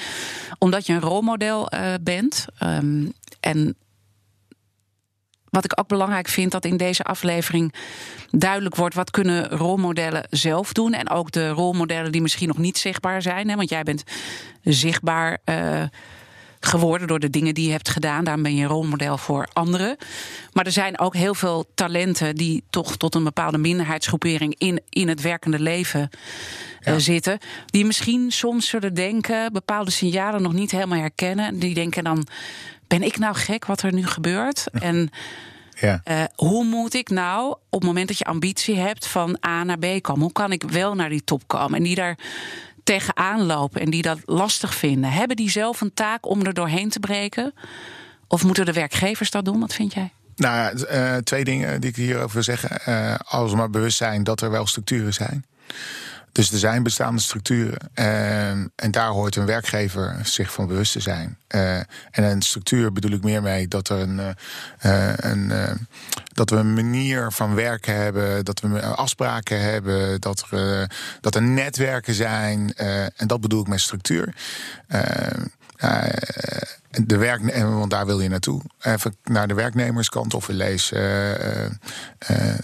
[0.59, 1.71] Omdat je een rolmodel
[2.03, 2.47] bent.
[2.63, 3.77] Um, en
[5.55, 7.75] wat ik ook belangrijk vind, dat in deze aflevering
[8.31, 10.93] duidelijk wordt wat kunnen rolmodellen zelf doen.
[10.93, 13.49] En ook de rolmodellen die misschien nog niet zichtbaar zijn.
[13.49, 14.03] Hè, want jij bent
[14.63, 15.39] zichtbaar.
[15.45, 15.83] Uh,
[16.67, 18.25] geworden door de dingen die je hebt gedaan.
[18.25, 19.97] Daarom ben je een rolmodel voor anderen.
[20.53, 25.09] Maar er zijn ook heel veel talenten die toch tot een bepaalde minderheidsgroepering in, in
[25.09, 26.11] het werkende leven
[26.81, 26.93] ja.
[26.93, 27.39] uh, zitten.
[27.67, 31.59] Die misschien soms zullen denken, bepaalde signalen nog niet helemaal herkennen.
[31.59, 32.27] Die denken dan:
[32.99, 34.67] ben ik nou gek wat er nu gebeurt?
[34.73, 35.11] En
[35.81, 36.01] ja.
[36.05, 39.79] Uh, hoe moet ik nou op het moment dat je ambitie hebt van A naar
[39.79, 40.23] B komen?
[40.23, 41.79] Hoe kan ik wel naar die top komen?
[41.79, 42.19] En die daar
[42.85, 46.89] tegenaan lopen en die dat lastig vinden, hebben die zelf een taak om er doorheen
[46.89, 47.55] te breken?
[48.29, 49.61] Of moeten de werkgevers dat doen?
[49.61, 50.13] Wat vind jij?
[50.37, 52.81] Nou, uh, twee dingen die ik hierover wil zeggen.
[52.89, 55.45] Uh, als maar bewust zijn dat er wel structuren zijn.
[56.35, 57.91] Dus er zijn bestaande structuren.
[57.95, 61.39] En, daar hoort een werkgever zich van bewust te zijn.
[61.49, 64.19] Uh, en een structuur bedoel ik meer mee dat, er een,
[64.85, 65.71] uh, een, uh,
[66.33, 71.43] dat we een manier van werken hebben, dat we afspraken hebben, dat er, dat er
[71.43, 72.75] netwerken zijn.
[72.75, 74.35] en dat bedoel ik met structuur
[77.03, 78.63] de werk, want daar wil je naartoe.
[78.81, 80.99] Even naar de werknemerskant of we lezen.
[80.99, 81.65] Uh,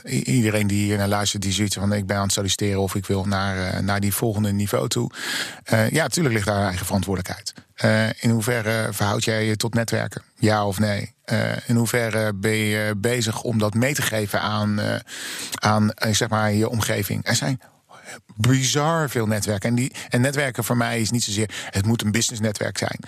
[0.06, 2.94] uh, iedereen die hier naar luistert, die ziet van ik ben aan het solliciteren of
[2.94, 5.10] ik wil naar, uh, naar die volgende niveau toe.
[5.90, 7.54] ja, natuurlijk ligt daar eigen verantwoordelijkheid.
[8.20, 10.22] in hoeverre verhoud jij je tot netwerken?
[10.34, 11.14] Ja of nee?
[11.66, 14.80] in hoeverre ben je bezig om dat mee te geven aan,
[15.54, 17.26] aan zeg maar, je omgeving?
[17.26, 17.60] Er zijn
[18.36, 19.68] bizar veel netwerken.
[19.68, 22.98] En, die, en netwerken voor mij is niet zozeer, het moet een businessnetwerk zijn.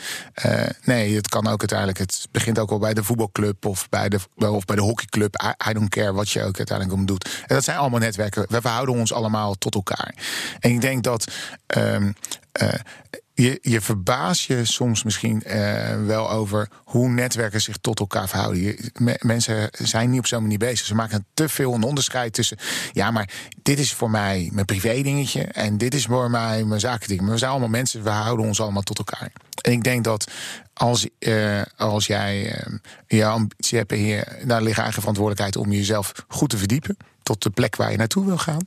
[0.46, 4.08] Uh, nee, het kan ook uiteindelijk, het begint ook al bij de voetbalclub of bij
[4.08, 5.42] de, of bij de hockeyclub.
[5.68, 7.24] I, don't care wat je ook uiteindelijk om doet.
[7.24, 8.44] En dat zijn allemaal netwerken.
[8.48, 10.14] We verhouden ons allemaal tot elkaar.
[10.60, 11.32] En ik denk dat.
[11.76, 12.08] Uh,
[13.34, 18.76] je, je verbaast je soms misschien uh, wel over hoe netwerken zich tot elkaar verhouden.
[19.20, 20.86] Mensen zijn niet op zo'n manier bezig.
[20.86, 22.58] Ze maken te veel een onderscheid tussen.
[22.92, 23.30] Ja, maar
[23.62, 25.42] dit is voor mij mijn privé dingetje.
[25.42, 27.20] En dit is voor mij mijn zakending.
[27.20, 29.32] Maar we zijn allemaal mensen, we houden ons allemaal tot elkaar.
[29.62, 30.30] En ik denk dat
[30.74, 36.12] als, uh, als jij uh, je ambitie hebt en daar ligt eigen verantwoordelijkheid om jezelf
[36.28, 38.66] goed te verdiepen tot de plek waar je naartoe wil gaan.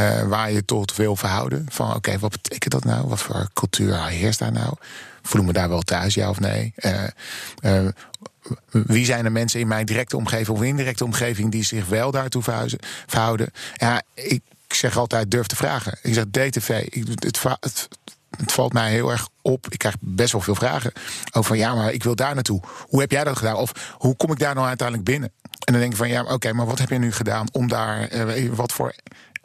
[0.00, 1.66] Uh, waar je tot wil verhouden.
[1.68, 3.08] Van oké, wat betekent dat nou?
[3.08, 4.74] Wat voor cultuur heerst daar nou?
[5.22, 6.72] Voel me daar wel thuis, ja of nee?
[6.76, 7.02] Uh,
[7.62, 7.88] uh,
[8.70, 12.42] wie zijn de mensen in mijn directe omgeving of indirecte omgeving die zich wel daartoe
[13.06, 13.50] verhouden?
[13.76, 15.98] Ja, ik zeg altijd durf te vragen.
[16.02, 16.86] Ik zeg DTV.
[16.88, 17.88] Ik, het, het,
[18.36, 19.66] het valt mij heel erg op.
[19.68, 20.92] Ik krijg best wel veel vragen
[21.32, 22.62] over ja, maar ik wil daar naartoe.
[22.88, 23.56] Hoe heb jij dat gedaan?
[23.56, 25.32] Of hoe kom ik daar nou uiteindelijk binnen?
[25.42, 28.14] En dan denk ik van ja, oké, maar wat heb je nu gedaan om daar,
[28.14, 28.94] uh, wat voor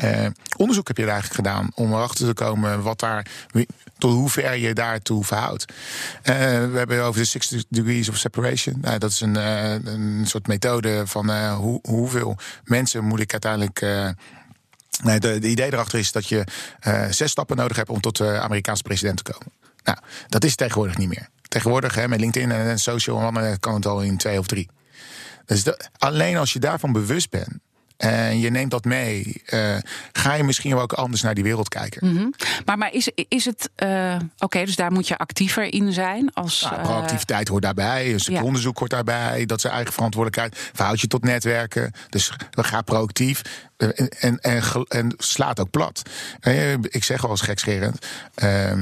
[0.03, 0.25] uh,
[0.57, 3.25] onderzoek heb je eigenlijk gedaan om erachter te komen wat daar,
[3.97, 5.65] tot hoe ver je daartoe verhoudt?
[5.65, 8.77] Uh, we hebben over de 60 degrees of separation.
[8.81, 13.85] Nou, dat is een, een soort methode van hoe, hoeveel mensen moet ik uiteindelijk
[15.03, 16.43] Nee, de, de, idee erachter is dat je
[16.87, 19.51] uh, zes stappen nodig hebt om tot de Amerikaanse president te komen.
[19.83, 21.29] Nou, dat is tegenwoordig niet meer.
[21.47, 24.69] Tegenwoordig hè, met LinkedIn en social kan het al in twee of drie.
[25.45, 27.59] Dus de, alleen als je daarvan bewust bent
[27.97, 29.75] en je neemt dat mee, uh,
[30.11, 32.07] ga je misschien ook anders naar die wereld kijken.
[32.07, 32.33] Mm -hmm.
[32.65, 33.69] Maar, maar is, is het.
[33.83, 36.33] Uh, Oké, okay, dus daar moet je actiever in zijn.
[36.33, 38.43] Als, nou, proactiviteit hoort daarbij, een stuk ja.
[38.43, 39.45] onderzoek hoort daarbij.
[39.45, 40.69] Dat is eigen verantwoordelijkheid.
[40.73, 41.91] Verhoud je tot netwerken.
[42.09, 43.41] Dus gaan proactief.
[43.77, 46.01] En, en, en, en, slaat ook plat.
[46.81, 48.05] Ik zeg wel eens gekscherend.
[48.43, 48.77] Uh, uh,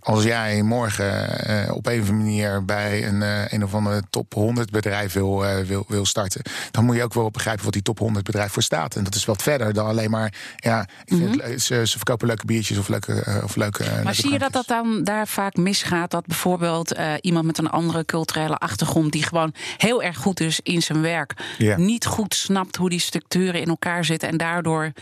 [0.00, 3.22] als jij morgen uh, op een of andere manier bij een,
[3.54, 7.30] een of andere top 100 bedrijf wil, wil, wil starten, dan moet je ook wel
[7.30, 8.96] begrijpen wat die top 100 bedrijf voor staat.
[8.96, 10.32] En dat is wat verder dan alleen maar.
[10.56, 11.58] Ja, mm -hmm.
[11.58, 13.40] ze, ze, verkopen leuke biertjes of leuke.
[13.44, 16.10] Of leuke maar leuke zie je dat dat dan daar vaak misgaat?
[16.10, 20.82] Dat bijvoorbeeld iemand met een andere culturele achtergrond, die gewoon heel erg goed is in
[20.82, 21.78] zijn werk, yeah.
[21.78, 24.92] niet goed snapt hoe die structuren in elkaar zitten en daardoor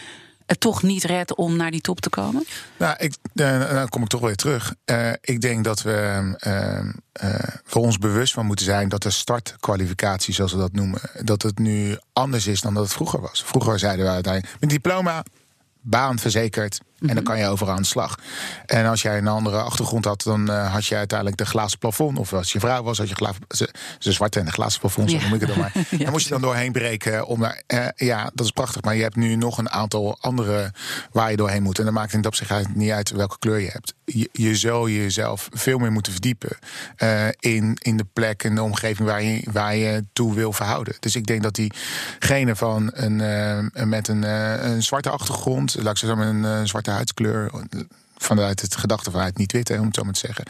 [0.47, 2.45] het toch niet redt om naar die top te komen?
[2.77, 4.75] Nou, ik, dan kom ik toch weer terug.
[4.85, 7.33] Uh, ik denk dat we uh,
[7.65, 11.59] voor ons bewust van moeten zijn dat de startkwalificatie, zoals we dat noemen, dat het
[11.59, 13.45] nu anders is dan dat het vroeger was.
[13.45, 15.25] Vroeger zeiden we uiteindelijk: met diploma,
[15.81, 17.25] baan verzekerd, en dan mhm.
[17.25, 18.19] kan je overal aan de slag.
[18.67, 22.19] En als jij een andere achtergrond had, dan uh, had je uiteindelijk de glazen plafond.
[22.19, 25.11] Of als je vrouw was, had je glazen, ze, ze zwarte en de glazen plafond,
[25.11, 25.73] zo noem ik het dan maar.
[25.91, 25.99] ja.
[25.99, 27.27] Dan moest je dan doorheen breken.
[27.27, 28.83] Om daar, uh, ja, dat is prachtig.
[28.83, 30.73] Maar je hebt nu nog een aantal andere
[31.13, 31.79] waar je doorheen moet.
[31.79, 33.95] En dan maakt het op zich niet uit welke kleur je hebt.
[34.05, 36.59] Je, je zou jezelf veel meer moeten verdiepen
[36.99, 40.97] uh, in, in de plek en de omgeving waar je, waar je toe wil verhouden.
[41.01, 43.17] Dus ik denk dat diegene van een,
[43.89, 44.23] met een,
[44.69, 47.51] een zwarte achtergrond, laat ik zeggen, een zwarte huidskleur
[48.19, 50.45] vanuit het gedachte vanuit niet wit, om het zo maar te zeggen.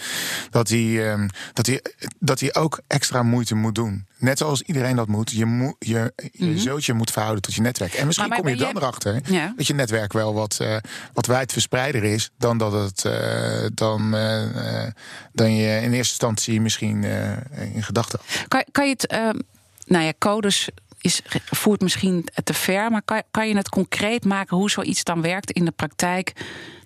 [0.51, 1.83] Dat hij, um, dat, hij,
[2.19, 4.07] dat hij ook extra moeite moet doen.
[4.19, 5.31] Net zoals iedereen dat moet.
[5.31, 6.97] Je, moet, je, je mm -hmm.
[6.97, 7.95] moet verhouden tot je netwerk.
[7.95, 9.53] En misschien maar, kom je dan erachter ja.
[9.57, 10.77] dat je netwerk wel wat, uh,
[11.13, 14.87] wat wijdverspreider is dan dat het uh, dan, uh,
[15.33, 17.05] dan je in eerste instantie misschien
[17.75, 18.49] in gedachten had.
[18.49, 19.11] Kan, kan je het,
[19.87, 20.69] nou ja, codes
[21.07, 25.23] is, voert misschien te ver, maar kan, kan je het concreet maken hoe zoiets dan
[25.23, 26.33] werkt in de praktijk?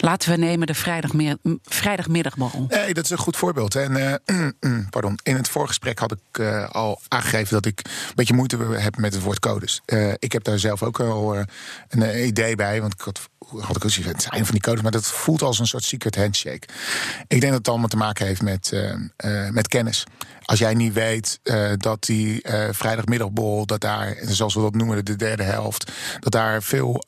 [0.01, 2.67] Laten we nemen de vrijdagmiddag, vrijdagmiddagborrel.
[2.69, 3.75] Nee, dat is een goed voorbeeld.
[3.75, 8.35] En uh, pardon, in het voorgesprek had ik uh, al aangegeven dat ik een beetje
[8.35, 9.81] moeite heb met het woord codes.
[10.19, 11.37] Ik heb daar zelf ook al
[11.89, 14.91] een idee bij, want ik had had ik ook het zijn van die codes, maar
[14.91, 16.69] dat voelt als een soort secret handshake.
[17.29, 18.73] Ik denk dat het allemaal te maken heeft met,
[19.51, 20.05] met kennis.
[20.45, 21.41] Als jij niet weet
[21.77, 27.05] dat die vrijdagmiddagbol, dat daar, zoals we dat noemen, de derde helft, dat daar veel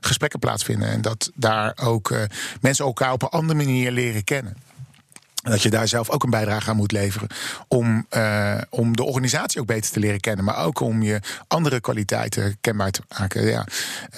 [0.00, 2.12] gesprekken plaatsvinden en dat daar ook
[2.60, 4.56] mensen elkaar op een andere manier leren kennen.
[5.42, 7.28] Dat je daar zelf ook een bijdrage aan moet leveren.
[7.68, 10.44] Om, uh, om de organisatie ook beter te leren kennen.
[10.44, 13.46] Maar ook om je andere kwaliteiten kenbaar te maken.
[13.46, 13.66] Ja,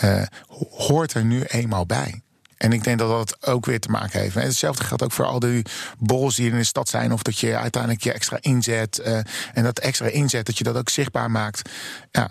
[0.04, 0.22] uh,
[0.70, 2.22] hoort er nu eenmaal bij.
[2.56, 4.34] En ik denk dat dat ook weer te maken heeft.
[4.34, 5.64] Hetzelfde geldt ook voor al die
[5.98, 7.12] borrels die in de stad zijn.
[7.12, 9.00] Of dat je uiteindelijk je extra inzet.
[9.06, 9.16] Uh,
[9.52, 11.70] en dat extra inzet, dat je dat ook zichtbaar maakt.
[12.10, 12.30] Ja,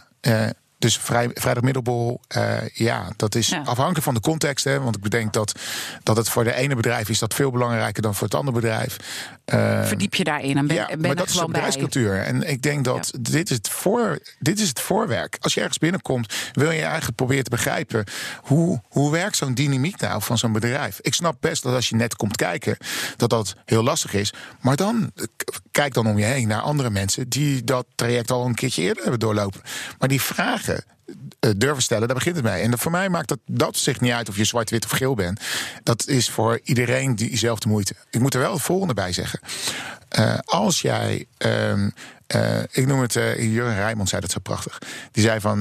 [0.79, 4.63] Dus vrij, vrijdagmiddelbol, uh, ja, dat is afhankelijk van de context.
[4.63, 5.59] Hè, want ik bedenk dat,
[6.03, 8.97] dat het voor de ene bedrijf is dat veel belangrijker dan voor het andere bedrijf.
[9.53, 12.21] Uh, Verdiep je daarin en ben, ja, ben maar dat is de bedrijfscultuur.
[12.21, 15.37] En ik denk dat dit, is het voor, dit is het voorwerk.
[15.39, 18.03] Als je ergens binnenkomt, wil je eigenlijk proberen te begrijpen...
[18.41, 20.99] hoe, hoe werkt zo'n dynamiek nou van zo'n bedrijf?
[21.01, 22.77] Ik snap best dat als je net komt kijken,
[23.17, 24.33] dat dat heel lastig is.
[24.61, 25.11] Maar dan,
[25.71, 27.29] kijk dan om je heen naar andere mensen...
[27.29, 29.61] die dat traject al een keertje eerder hebben doorlopen.
[29.99, 30.68] Maar die vragen
[31.57, 32.61] durven stellen, daar begint het mee.
[32.61, 35.15] En voor mij maakt dat, dat zich niet uit of je zwart, wit of geel
[35.15, 35.39] bent.
[35.83, 37.95] Dat is voor iedereen diezelfde moeite.
[38.09, 39.39] Ik moet er wel het volgende bij zeggen.
[40.19, 41.25] Uh, als jij.
[41.45, 41.71] Uh,
[42.35, 44.77] uh, ik noem het, Jurgen Rijmond zei dat zo prachtig.
[45.11, 45.59] Die zei van,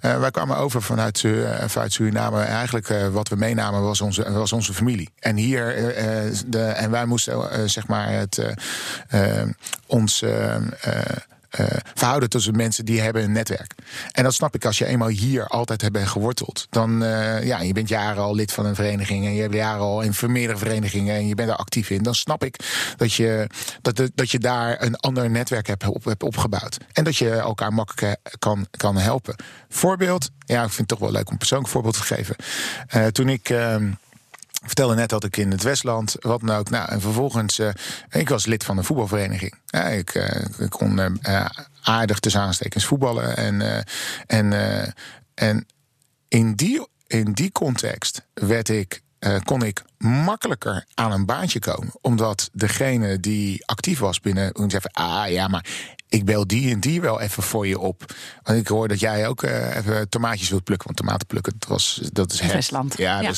[0.00, 1.24] wij kwamen over vanuit,
[1.66, 2.42] vanuit Suriname.
[2.42, 5.10] Eigenlijk wat we meenamen was onze, was onze familie.
[5.18, 5.74] En hier,
[6.46, 8.42] de, en wij moesten zeg maar het,
[9.86, 10.24] ons
[11.60, 13.74] uh, verhouden tussen mensen die hebben een netwerk.
[14.12, 16.66] En dat snap ik als je eenmaal hier altijd hebt geworteld.
[16.70, 19.80] Dan, uh, ja, je bent jaren al lid van een vereniging en je hebt jaren
[19.80, 22.02] al in meerdere verenigingen en je bent er actief in.
[22.02, 22.56] Dan snap ik
[22.96, 23.46] dat je,
[23.82, 26.76] dat, dat je daar een ander netwerk hebt, op, hebt opgebouwd.
[26.92, 29.36] En dat je elkaar makkelijk kan, kan helpen.
[29.68, 32.36] Voorbeeld, ja, ik vind het toch wel leuk om een persoonlijk voorbeeld te geven.
[33.12, 33.52] Toen ik.
[34.66, 36.70] Vertelde net dat ik in het Westland, wat dan ook.
[36.70, 37.68] Nou, en vervolgens, uh,
[38.10, 39.54] ik was lid van een voetbalvereniging.
[39.66, 41.46] Ja, ik, uh, ik kon uh,
[41.82, 43.36] aardig tussen aanstekens voetballen.
[43.36, 43.84] En,
[44.26, 44.52] en,
[45.34, 45.66] en
[46.28, 49.02] in, die, in die context werd ik,
[49.44, 51.92] kon ik makkelijker aan een baantje komen.
[52.00, 55.64] Omdat degene die actief was binnen, zei ah ja, maar
[56.08, 58.14] ik bel die en die wel even voor je op.
[58.42, 60.86] Want ik hoor dat jij ook uh, even tomaatjes wilt plukken.
[60.86, 62.96] Want tomaten plukken, dat, was, dat is Westland.
[62.96, 63.32] Ja, ja.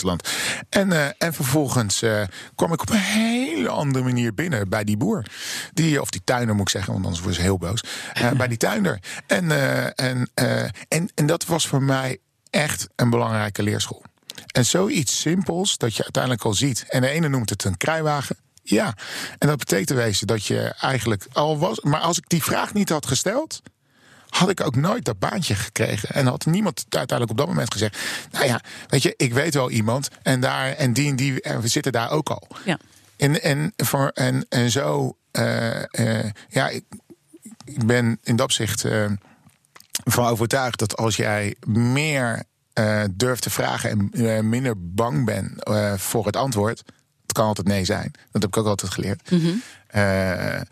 [0.68, 2.22] En, uh, en vervolgens uh,
[2.54, 5.24] kwam ik op een hele andere manier binnen bij die boer.
[5.72, 7.84] Die, of die tuiner moet ik zeggen, want anders worden ze heel boos.
[8.36, 8.98] bij die tuinder.
[9.26, 9.50] En,
[9.96, 10.30] en,
[10.88, 12.18] en, en dat was voor mij
[12.50, 14.02] echt een belangrijke leerschool.
[14.46, 16.84] En zoiets simpels dat je uiteindelijk al ziet.
[16.88, 18.36] En de ene noemt het een kruiwagen.
[18.70, 18.94] Ja,
[19.38, 21.80] en dat betekent wezen dat je eigenlijk al was.
[21.80, 23.62] Maar als ik die vraag niet had gesteld,
[24.28, 26.08] had ik ook nooit dat baantje gekregen.
[26.08, 27.98] En had niemand uiteindelijk op dat moment gezegd:
[28.30, 30.08] Nou ja, weet je, ik weet wel iemand.
[30.22, 32.48] En, daar, en die en die en we zitten daar ook al.
[32.64, 32.78] Ja.
[33.16, 36.84] En, en, voor, en, en zo, uh, uh, ja, ik,
[37.64, 39.10] ik, ben in dat opzicht uh,
[40.04, 42.42] van overtuigd dat als jij meer
[43.10, 45.52] durft te vragen en minder bang bent
[46.00, 46.82] voor het antwoord
[47.30, 48.10] het kan altijd nee zijn.
[48.32, 49.30] Dat heb ik ook altijd geleerd.
[49.30, 49.50] Mhm.
[49.86, 50.64] Eh, eh,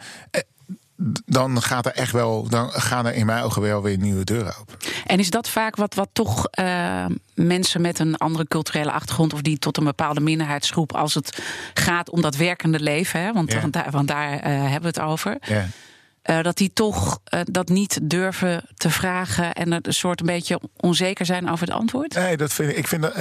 [1.26, 4.54] dan gaat er echt wel, dan gaan er in mijn ogen wel weer nieuwe deuren
[4.60, 4.76] open.
[5.06, 9.42] En is dat vaak wat, wat toch uh, mensen met een andere culturele achtergrond of
[9.42, 11.42] die tot een bepaalde minderheidsgroep, als het
[11.74, 15.38] gaat om dat werkende leven, hè, want, want, daar, want daar hebben we het over.
[15.50, 21.26] Uh, dat die toch dat niet durven te vragen en een soort een beetje onzeker
[21.26, 22.14] zijn over het antwoord?
[22.14, 22.76] Nee, dat vind ik.
[22.76, 23.14] Ik, vind dat,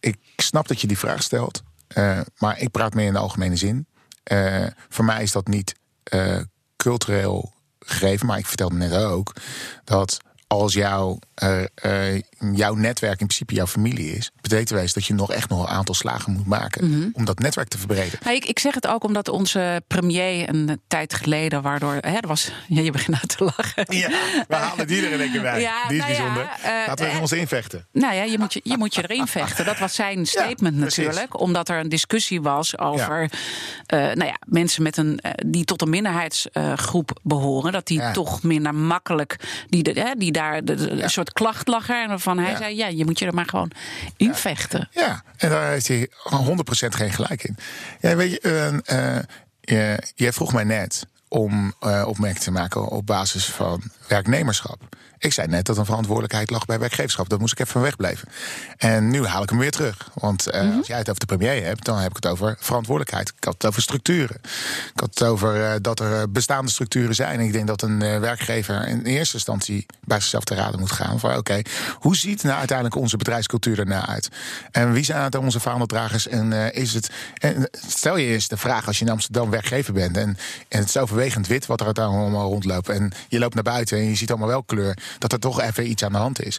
[0.00, 1.62] ik snap dat je die vraag stelt.
[1.94, 3.86] Uh, maar ik praat meer in de algemene zin.
[4.32, 5.74] Uh, voor mij is dat niet
[6.14, 6.40] uh,
[6.76, 9.32] cultureel gegeven, maar ik vertelde net ook
[9.84, 10.20] dat
[10.52, 12.20] als jouw, uh,
[12.52, 15.94] jouw netwerk in principe jouw familie is, betekent dat je nog echt nog een aantal
[15.94, 17.08] slagen moet maken mhm.
[17.12, 18.18] om dat netwerk te verbreden.
[18.30, 22.52] ik, ik, zeg het ook omdat onze premier een tijd geleden, waardoor hè, er was,
[22.68, 23.96] ja, je begint nou te lachen.
[23.96, 24.08] Ja,
[24.48, 25.60] we halen die er in één keer bij.
[25.72, 26.50] Ja, die is nou bijzonder.
[26.62, 27.86] Ja, Laten we ons invechten.
[27.92, 29.64] Nou ja, je moet je, je, moet je erin vechten.
[29.64, 33.30] Dat was zijn statement natuurlijk, omdat er een discussie was over
[33.86, 39.36] nou ja, mensen met een, die tot een minderheidsgroep behoren, dat die toch minder makkelijk
[39.68, 42.10] die, de, die daar daar de, een soort klacht lag er.
[42.10, 43.70] En van hij zei: Ja, je moet je er maar gewoon
[44.16, 44.88] in vechten.
[44.90, 47.56] Ja, en daar heeft hij 100% geen gelijk in.
[48.00, 49.18] Ja, weet je, uh,
[49.78, 54.96] uh, jij vroeg mij net om uh, opmerking te maken op basis van werknemerschap.
[55.22, 57.28] Ik zei net dat een verantwoordelijkheid lag bij werkgeverschap.
[57.28, 58.28] Dat moest ik even van wegblijven.
[58.76, 60.10] En nu haal ik hem weer terug.
[60.14, 60.78] Want uh, mm -hmm.
[60.78, 63.28] als jij het over de premier hebt, dan heb ik het over verantwoordelijkheid.
[63.36, 64.36] Ik had het over structuren.
[64.94, 67.38] Ik had het over uh, dat er bestaande structuren zijn.
[67.38, 70.92] En ik denk dat een uh, werkgever in eerste instantie bij zichzelf te raden moet
[70.92, 71.18] gaan.
[71.18, 71.64] Van oké, okay,
[71.98, 74.28] hoe ziet nou uiteindelijk onze bedrijfscultuur ernaar nou uit?
[74.70, 76.28] En wie zijn dan onze vaandeldragers?
[76.28, 77.10] En is het.
[77.34, 80.16] En stel je eens de vraag als je in Amsterdam werkgever bent.
[80.16, 80.36] En,
[80.68, 82.88] en het is overwegend wit wat er allemaal rondloopt.
[82.88, 85.90] En je loopt naar buiten en je ziet allemaal wel kleur dat er toch even
[85.90, 86.56] iets aan de hand is.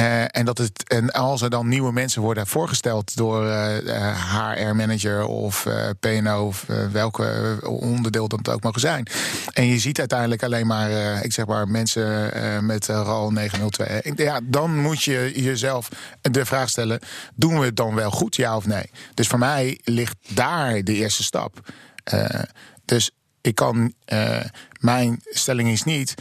[0.00, 4.34] Uh, en, dat het, en als er dan nieuwe mensen worden voorgesteld door uh, eh,
[4.34, 5.66] HR-manager eh, of
[6.00, 9.06] PNO of welke onderdeel dat ook mogen zijn.
[9.52, 10.90] En je ziet uiteindelijk alleen maar,
[11.24, 12.32] ik zeg maar, mensen
[12.66, 14.12] met RAL 902.
[14.16, 15.88] Ja, dan moet je jezelf
[16.20, 17.00] de vraag stellen:
[17.34, 18.90] doen we het dan wel goed, ja of nee?
[19.14, 21.72] Dus voor mij ligt daar de eerste stap.
[22.84, 23.94] dus Ik kan,
[24.80, 26.14] mijn stelling is niet.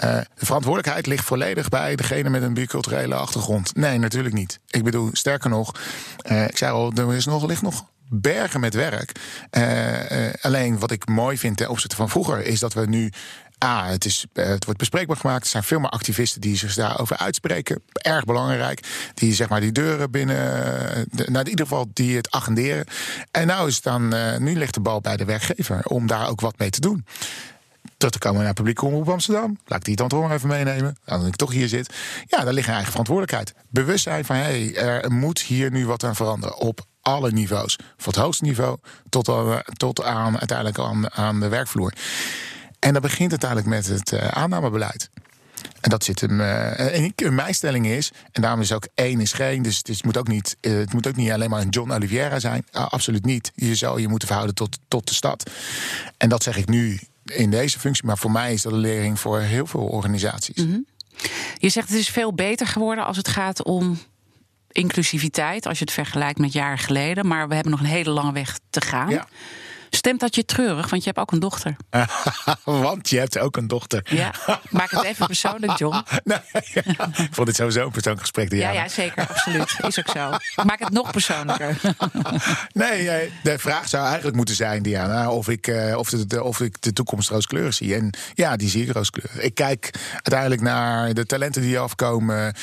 [0.00, 3.76] De verantwoordelijkheid ligt volledig bij degene met een biculturele achtergrond.
[3.76, 4.60] Nee, natuurlijk niet.
[4.70, 5.74] Ik bedoel, sterker nog,
[6.48, 9.12] ik zei al, er is nog, ligt nog bergen met werk.
[10.40, 13.10] alleen wat ik mooi vind ten opzichte van vroeger is dat we nu
[13.58, 15.44] Ah, het, is, eh, het wordt bespreekbaar gemaakt.
[15.44, 17.82] Er zijn veel meer activisten die zich daarover uitspreken.
[17.92, 18.80] Erg belangrijk.
[19.14, 20.36] Die zeg maar die deuren binnen.
[21.10, 22.84] Nou, in ieder geval die het agenderen.
[23.30, 26.40] En nou, is dan, uh, nu ligt de bal bij de werkgever om daar ook
[26.40, 27.04] wat mee te doen.
[27.98, 29.58] Terug te komen naar publiek omroep Amsterdam.
[29.64, 30.96] Laat ik die dan toch even meenemen.
[31.04, 31.94] Dan ik toch hier zit.
[32.26, 33.54] Ja, daar ligt eigen verantwoordelijkheid.
[33.68, 36.56] Bewustzijn van hé, hey, er moet hier nu wat aan veranderen.
[36.56, 37.78] Op alle niveaus.
[37.96, 38.78] Van het hoogste niveau
[39.08, 41.92] tot, al, tot aan uiteindelijk aan, aan de werkvloer.
[42.78, 45.10] En dat begint uiteindelijk met het uh, aannamebeleid.
[45.80, 46.40] En dat zit hem.
[46.40, 49.62] Uh, en mijn stelling is, en daarom is ook één is geen.
[49.62, 52.66] Dus het, moet ook niet, het moet ook niet alleen maar een John Oliveira zijn.
[52.72, 53.52] Absoluut niet.
[53.54, 55.50] Je zou je moeten verhouden tot, tot de stad.
[56.16, 57.00] En dat zeg ik nu
[57.30, 58.06] in deze functie.
[58.06, 60.64] Maar voor mij is dat een lering voor heel veel organisaties.
[60.64, 60.86] Mm -hmm.
[61.58, 63.98] Je zegt het is veel beter geworden als het gaat om
[64.70, 65.66] inclusiviteit.
[65.66, 67.26] Als je het vergelijkt met jaren geleden.
[67.26, 69.10] Maar we hebben nog een hele lange weg te gaan.
[69.10, 69.26] Ja.
[69.90, 70.90] Stemt dat je treurig?
[70.90, 71.76] Want je hebt ook een dochter.
[72.64, 74.02] want je hebt ook een dochter.
[74.04, 74.34] Ja,
[74.70, 75.96] maak het even persoonlijk, John.
[76.24, 76.38] nee,
[77.16, 78.52] Ik vond het sowieso een persoonlijk gesprek.
[78.52, 79.28] Ja, ja, zeker.
[79.28, 79.76] Absoluut.
[79.86, 80.30] Is ook zo.
[80.64, 81.76] Maak het nog persoonlijker.
[82.72, 86.60] nee, eh, de vraag zou eigenlijk moeten zijn, Diana, of ik, eh, of de, of
[86.60, 87.94] ik de toekomst rooskleurig zie.
[87.94, 89.40] En ja, die zie ik rooskleurig.
[89.40, 92.54] Ik kijk uiteindelijk naar de talenten die afkomen.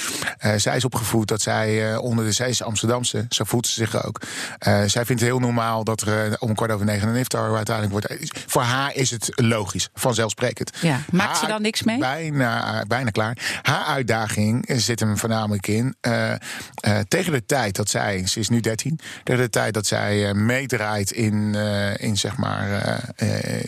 [0.46, 2.32] Uh, zij is opgevoed dat zij onder de...
[2.32, 4.22] Zij is Amsterdamse, zo voelt ze zich ook.
[4.60, 8.30] zij vindt het heel normaal dat er om kwart over negen iftar uiteindelijk wordt.
[8.48, 10.72] Voor haar is het logisch, vanzelfsprekend.
[10.82, 11.00] Ja.
[11.12, 11.98] Maakt ze dan niks mee?
[11.98, 13.38] Bijna, bijna klaar.
[13.62, 15.96] Haar uitdaging zit hem voornamelijk in.
[16.02, 19.86] Uh, uh, tegen de tijd dat zij, ze is nu 13, tegen de tijd dat
[19.86, 21.56] zij uh, meedraait in,
[21.98, 23.00] in zeg maar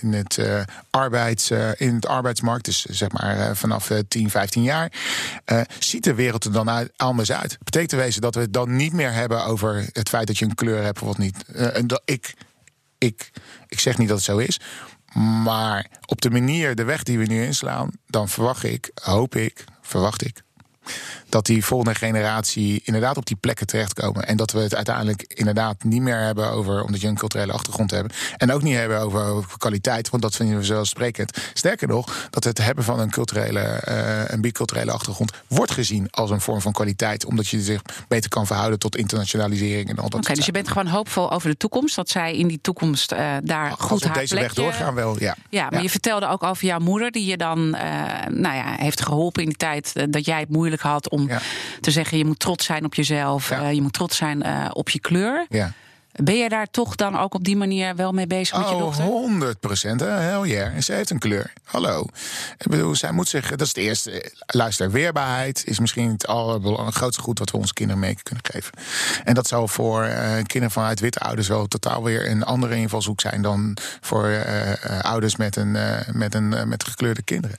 [0.02, 0.40] in het
[0.90, 4.92] arbeids, in het arbeidsmarkt, dus zeg maar vanaf 10, 15 jaar,
[5.80, 7.58] ziet de wereld er dan uit, anders uit.
[7.64, 10.46] Betekent te wezen dat we het dan niet meer hebben over het feit dat je
[10.46, 11.46] een kleur hebt of wat niet.
[11.54, 12.34] en dat ik
[12.98, 13.32] ik,
[13.68, 14.60] ik zeg niet dat het zo is.
[15.44, 19.64] Maar op de manier, de weg die we nu inslaan, dan verwacht ik, hoop ik,
[19.82, 20.46] verwacht ik
[21.30, 24.28] dat die volgende generatie inderdaad op die plekken terechtkomen.
[24.28, 27.92] En dat we het uiteindelijk inderdaad niet meer hebben over, omdat je een culturele achtergrond
[27.92, 28.16] hebt.
[28.38, 31.38] En ook niet hebben over, over kwaliteit, want dat vinden we zelfsprekend.
[31.54, 36.30] Sterker nog, dat het hebben van een culturele, uh, een biculturele achtergrond wordt gezien als
[36.30, 37.26] een vorm van kwaliteit.
[37.26, 40.68] Omdat je zich beter kan verhouden tot internationalisering en al dat Oké, dus je bent
[40.68, 41.96] gewoon hoopvol over de toekomst.
[41.96, 45.36] Dat zij in die toekomst uh, daar goed op deze weg doorgaan wel, ja.
[45.50, 47.82] Ja, maar je vertelde ook over jouw moeder, die je dan uh,
[48.28, 51.30] nou ja, heeft geholpen in die tijd dat jij het moeilijk had om
[51.80, 54.90] te zeggen: je moet trots zijn op jezelf, uh, je moet trots zijn uh, op
[54.90, 55.46] je kleur.
[55.50, 55.74] Ja.
[56.24, 58.82] Ben je daar toch dan ook op die manier wel mee bezig met je oh,
[58.82, 59.04] dochter?
[59.04, 60.00] 100 procent.
[60.00, 60.82] Hell yeah.
[60.82, 61.54] Ze heeft een kleur.
[61.64, 62.06] Hallo.
[62.58, 63.50] Ik bedoel, zij moet zich.
[63.50, 64.32] Dat is het eerste.
[64.46, 68.72] Luister, weerbaarheid is misschien het allergrootste goed wat we onze kinderen mee kunnen geven.
[69.24, 73.22] En dat zou voor uh, kinderen vanuit witte ouders wel totaal weer een andere invalshoek
[73.22, 77.58] zijn dan voor uh, ouders met, een, uh, met, een, met gekleurde kinderen.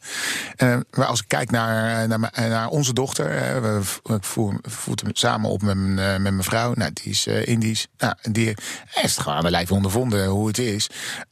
[0.90, 3.26] maar als ik kijk naar, naar, naar onze dochter,
[3.62, 6.72] we voeren, voeren samen op met, met mijn vrouw.
[6.74, 7.86] Nou, die is Indisch.
[7.98, 10.86] Nou, die hij heeft gewoon lijf ondervonden hoe het is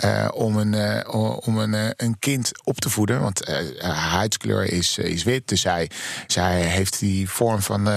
[0.05, 3.21] uh, om, een, uh, om een, uh, een kind op te voeden.
[3.21, 3.47] Want
[3.79, 5.49] haar huidskleur is, is wit.
[5.49, 5.91] Dus zij,
[6.27, 7.89] zij heeft die vorm van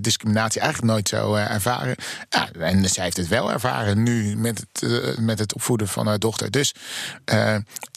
[0.00, 1.94] discriminatie eigenlijk nooit zo ervaren.
[2.28, 6.18] Ja, en zij heeft het wel ervaren nu met het, met het opvoeden van haar
[6.18, 6.50] dochter.
[6.50, 6.74] Dus.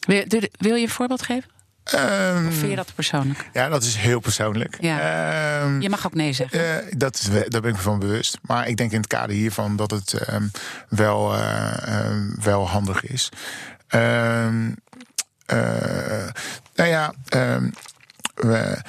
[0.07, 0.23] wil,
[0.57, 1.54] wil je een voorbeeld geven?
[1.93, 3.49] Um, of vind je dat persoonlijk?
[3.53, 4.77] Ja, dat is heel persoonlijk.
[4.79, 5.61] Ja.
[5.63, 6.59] Um, je mag ook nee zeggen.
[6.59, 8.37] Uh, dat is, daar ben ik me van bewust.
[8.41, 10.51] Maar ik denk in het kader hiervan dat het um,
[10.89, 12.11] wel, uh,
[12.41, 13.29] wel handig is.
[13.95, 14.47] Uh,
[16.75, 17.13] nou ja,
[18.35, 18.81] we,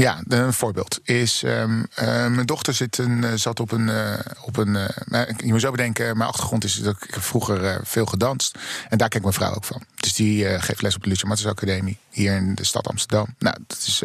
[0.00, 1.42] ja, een voorbeeld is.
[1.42, 3.88] Um, uh, mijn dochter zit een, eh, zat op een.
[3.88, 8.06] Uh, op een uh, je moet zo bedenken, mijn achtergrond is dat ik vroeger veel
[8.06, 8.58] gedanst.
[8.88, 9.82] En daar kijkt mijn vrouw ook van.
[9.94, 13.34] Dus die geeft les op de Lucia Martens Academie hier in de stad Amsterdam.
[13.38, 14.02] Nou, dat is,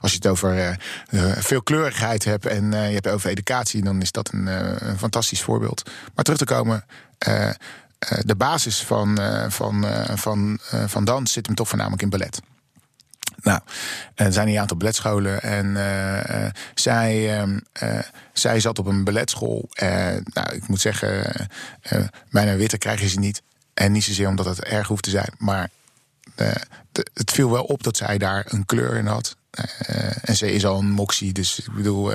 [0.00, 0.78] als je het over
[1.38, 4.46] veel kleurigheid hebt en je hebt over educatie, dan is dat een,
[4.88, 5.90] een fantastisch voorbeeld.
[6.14, 6.84] Maar terug te komen.
[8.20, 9.18] de basis van,
[9.48, 12.40] van, van, van dans zit hem toch voornamelijk in ballet.
[13.42, 13.60] Nou,
[14.14, 17.42] er zijn een aantal balletscholen en uh, zij,
[17.82, 17.98] uh,
[18.32, 19.68] zij zat op een balletschool.
[20.24, 21.32] nou, ik moet zeggen,
[22.30, 23.42] bijna witte krijgen ze niet.
[23.74, 25.70] En niet zozeer omdat het erg hoeft te zijn, maar
[27.14, 29.36] het viel wel op dat zij daar een kleur in had.
[30.22, 32.12] en ze is al een moxie, dus ik bedoel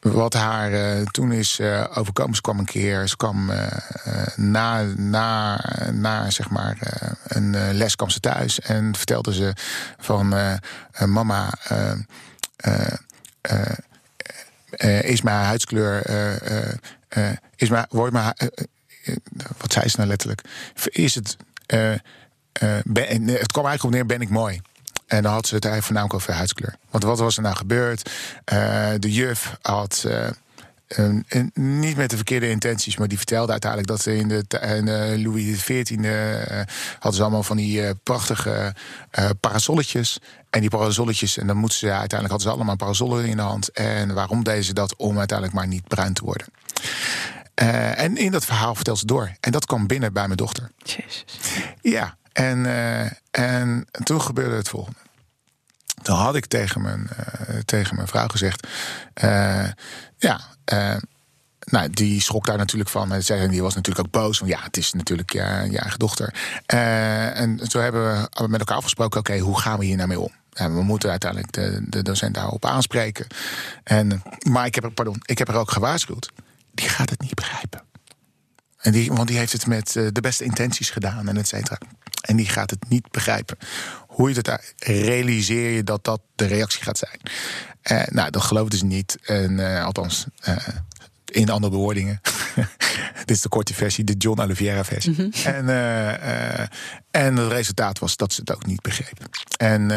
[0.00, 2.34] wat haar uh, toen is uh, overkomen.
[2.34, 3.66] Ze kwam een keer, ze kwam uh,
[4.36, 6.78] na, na, na zeg maar
[7.24, 9.52] een les kwam ze thuis en vertelde ze
[9.98, 10.34] van
[11.06, 11.52] mama
[15.00, 16.10] is mijn huidskleur
[17.56, 18.34] is mijn wordt mijn
[19.58, 20.42] wat zei ze nou letterlijk
[20.84, 21.36] is het
[21.66, 24.60] het kwam eigenlijk op neer ben ik mooi
[25.10, 26.74] en dan had ze het eigenlijk voornamelijk over huidskleur.
[26.90, 28.10] Want wat was er nou gebeurd?
[28.52, 30.04] Uh, de juf had.
[30.06, 30.28] Uh,
[30.88, 34.44] een, een, niet met de verkeerde intenties, maar die vertelde uiteindelijk dat ze in de,
[34.76, 36.10] in de Louis XIV uh,
[36.92, 38.74] hadden ze allemaal van die prachtige
[39.40, 40.18] parasolletjes.
[40.50, 43.68] En die parasolletjes, en dan moeten ze uiteindelijk hadden ze allemaal parasollen in de hand.
[43.72, 44.96] En waarom deden ze dat?
[44.96, 46.46] Om uiteindelijk maar niet bruin te worden.
[47.94, 49.32] en in dat verhaal vertelt ze door.
[49.40, 50.70] En dat kwam binnen bij mijn dochter.
[50.76, 51.24] Jezus.
[51.80, 54.98] Ja, en, uh, en toen gebeurde het volgende.
[56.02, 57.10] Toen had ik tegen mijn,
[57.50, 58.66] uh, tegen mijn vrouw gezegd:
[59.24, 59.68] uh,
[60.16, 60.40] Ja,
[61.60, 63.12] nou, die schrok daar natuurlijk van.
[63.12, 64.38] En die was natuurlijk ook boos.
[64.38, 66.34] Want ja, het is natuurlijk je, je eigen dochter.
[66.66, 70.32] en zo hebben we met elkaar afgesproken: Oké, hoe gaan we hier nou mee om?
[70.52, 73.26] En we moeten uiteindelijk de, de docent daarop aanspreken.
[73.84, 76.30] En, maar ik heb, er, pardon, ik heb er ook gewaarschuwd.
[76.74, 77.89] Die gaat het niet begrijpen.
[78.80, 81.78] En die, want die heeft het met de beste intenties gedaan en et cetera.
[82.20, 83.56] En die gaat het niet begrijpen.
[84.06, 87.20] Hoe je het daar realiseer je dat dat de reactie gaat zijn.
[87.92, 89.18] Uh, nou, dat geloofden ze niet.
[89.22, 90.56] En, uh, althans, uh,
[91.24, 92.20] in andere bewoordingen.
[93.24, 95.10] Dit is de korte versie, de John Oliveira versie.
[95.10, 95.52] Mm -hmm.
[95.54, 95.68] En,
[97.10, 99.26] en het resultaat was dat ze het ook niet begrepen.
[99.56, 99.88] En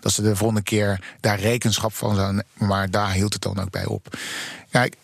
[0.00, 2.44] dat ze de volgende keer daar rekenschap van zouden.
[2.54, 4.18] Maar daar hield het dan ook bij op.
[4.70, 4.96] Kijk,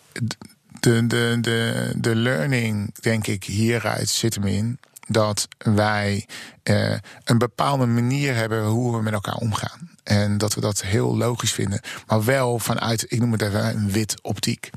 [0.79, 6.27] de, de, de, de learning, denk ik, hieruit zit hem in dat wij
[6.63, 9.89] uh, een bepaalde manier hebben hoe we met elkaar omgaan.
[10.03, 11.81] En dat we dat heel logisch vinden.
[12.07, 14.69] Maar wel vanuit, ik noem het even, een wit optiek.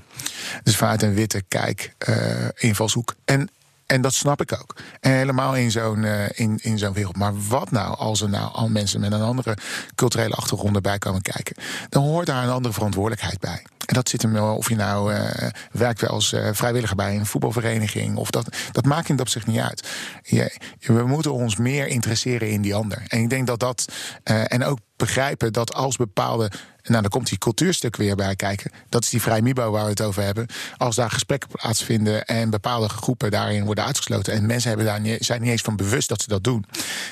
[0.62, 3.14] Dus vanuit een witte kijk, uh, invalshoek.
[3.24, 3.50] En
[3.90, 4.76] en dat snap ik ook.
[5.00, 7.16] Helemaal in zo'n uh, in, in zo'n wereld.
[7.16, 9.56] Maar wat nou als er nou al mensen met een andere
[9.94, 11.56] culturele achtergrond erbij komen kijken?
[11.88, 13.62] Dan hoort daar een andere verantwoordelijkheid bij.
[13.90, 15.30] En dat zit hem of je nou uh,
[15.72, 18.16] werkt als uh, vrijwilliger bij een voetbalvereniging.
[18.16, 19.88] Of dat, dat maakt in dat zich niet uit.
[20.22, 23.02] Je, we moeten ons meer interesseren in die ander.
[23.08, 23.84] En ik denk dat dat.
[24.24, 26.50] en ook begrijpen dat als bepaalde
[26.82, 28.70] nou, dan komt die cultuurstuk weer bij kijken.
[28.88, 30.46] Dat is die vrij MIBO waar we het over hebben.
[30.76, 34.32] Als daar gesprekken plaatsvinden en bepaalde groepen daarin worden uitgesloten.
[34.32, 36.64] en mensen hebben daar niet, zijn niet eens van bewust dat ze dat doen.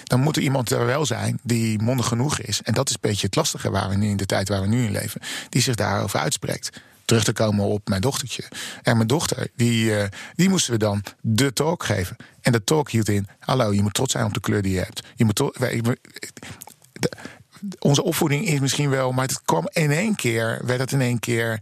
[0.05, 2.63] dan moet er iemand er wel zijn die mondig genoeg is.
[2.63, 4.67] En dat is een beetje het lastige waar we nu in de tijd waar we
[4.67, 5.21] nu in leven.
[5.49, 8.43] die zich daarover uitspreekt terug te komen op mijn dochtertje.
[8.83, 12.17] En mijn dochter, die, uh, die moesten we dan de talk geven.
[12.41, 14.81] En de talk hield in: hallo, je moet trots zijn op de kleur die je
[14.81, 15.03] hebt.
[15.15, 15.37] Je moet
[17.79, 21.19] onze opvoeding is misschien wel, maar het kwam in één keer, werd het in één
[21.19, 21.59] keer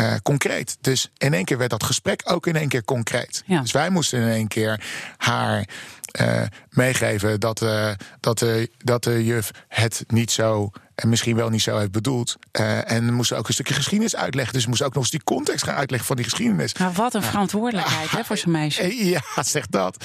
[0.00, 0.76] uh, concreet.
[0.80, 3.42] Dus in één keer werd dat gesprek ook in één keer concreet.
[3.46, 3.60] Ja.
[3.60, 4.80] Dus wij moesten in één keer
[5.16, 5.68] haar
[6.20, 7.90] uh, meegeven dat, uh,
[8.20, 12.36] dat, de, dat de juf het niet zo en misschien wel niet zo heeft bedoeld.
[12.84, 14.54] En moesten ook een stukje geschiedenis uitleggen.
[14.54, 16.74] Dus moest ook nog eens die context gaan uitleggen van die geschiedenis.
[16.74, 18.88] Maar wat een verantwoordelijkheid hè, voor zo'n meisje.
[19.10, 20.04] Ja, zeg dat.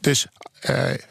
[0.00, 0.26] dus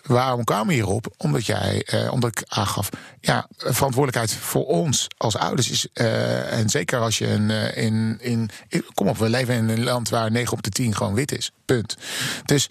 [0.03, 1.13] waarom kwamen we hierop?
[1.17, 2.89] Omdat jij, omdat ik aangaf,
[3.21, 8.49] ja, verantwoordelijkheid voor ons als ouders is, en zeker als je een, in, in,
[8.93, 11.51] kom op, we leven in een land waar 9 op de 10 gewoon wit is,
[11.65, 11.97] punt.
[12.45, 12.67] Dus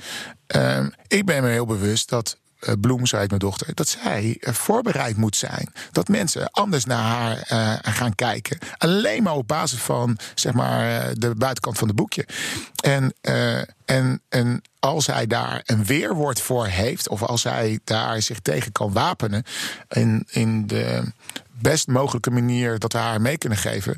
[1.06, 5.36] ik ben me heel bewust dat uh, Bloem, zei mijn dochter, dat zij voorbereid moet
[5.36, 5.72] zijn.
[5.92, 8.58] Dat mensen anders naar haar uh, gaan kijken.
[8.78, 12.26] Alleen maar op basis van zeg maar, de buitenkant van het boekje.
[12.82, 13.14] En,
[13.84, 18.72] en, en als hij daar een weerwoord voor heeft, of als hij daar zich tegen
[18.72, 19.44] kan wapenen
[19.88, 21.12] in, in de
[21.60, 23.96] best mogelijke manier dat we haar mee kunnen geven.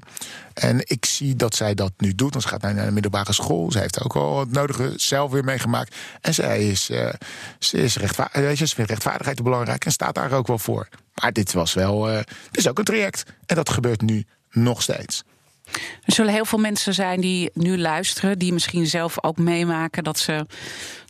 [0.54, 2.30] En ik zie dat zij dat nu doet.
[2.30, 3.72] Want ze gaat naar de middelbare school.
[3.72, 5.96] Ze heeft ook al het nodige zelf weer meegemaakt.
[6.20, 7.12] En zij is, uh,
[7.58, 10.88] ze is rechtvaardig, ze vindt rechtvaardigheid belangrijk en staat daar ook wel voor.
[11.14, 13.22] Maar dit was wel, uh, dit is ook een traject.
[13.46, 15.24] En dat gebeurt nu nog steeds.
[16.04, 20.18] Er zullen heel veel mensen zijn die nu luisteren, die misschien zelf ook meemaken dat
[20.18, 20.46] ze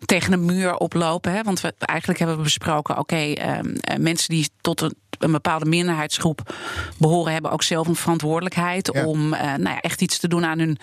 [0.04, 1.32] tegen een muur oplopen.
[1.32, 1.42] Hè?
[1.42, 5.32] Want we, eigenlijk hebben we besproken, oké, okay, uh, eh, mensen die tot een, een,
[5.32, 6.54] bepaalde minderheidsgroep
[6.98, 9.04] behoren, hebben ook zelf een verantwoordelijkheid ja.
[9.04, 10.78] om uh, nou ja, echt iets te doen aan hun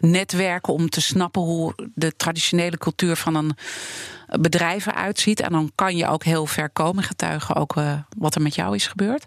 [0.00, 3.56] netwerken, om te snappen hoe de traditionele cultuur van een
[4.40, 5.40] bedrijf eruit ziet.
[5.40, 8.74] En dan kan je ook heel ver komen, getuigen ook uh, wat er met jou
[8.74, 9.26] is gebeurd.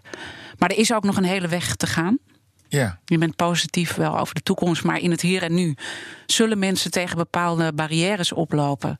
[0.58, 2.18] Maar er is ook nog een hele weg te gaan.
[2.68, 2.98] Ja.
[3.04, 5.76] Je bent positief wel over de toekomst, maar in het hier en nu
[6.26, 8.98] zullen mensen tegen bepaalde barrières oplopen.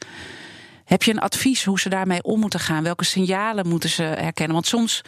[0.84, 2.82] Heb je een advies hoe ze daarmee om moeten gaan?
[2.82, 4.54] Welke signalen moeten ze herkennen?
[4.54, 5.02] Want soms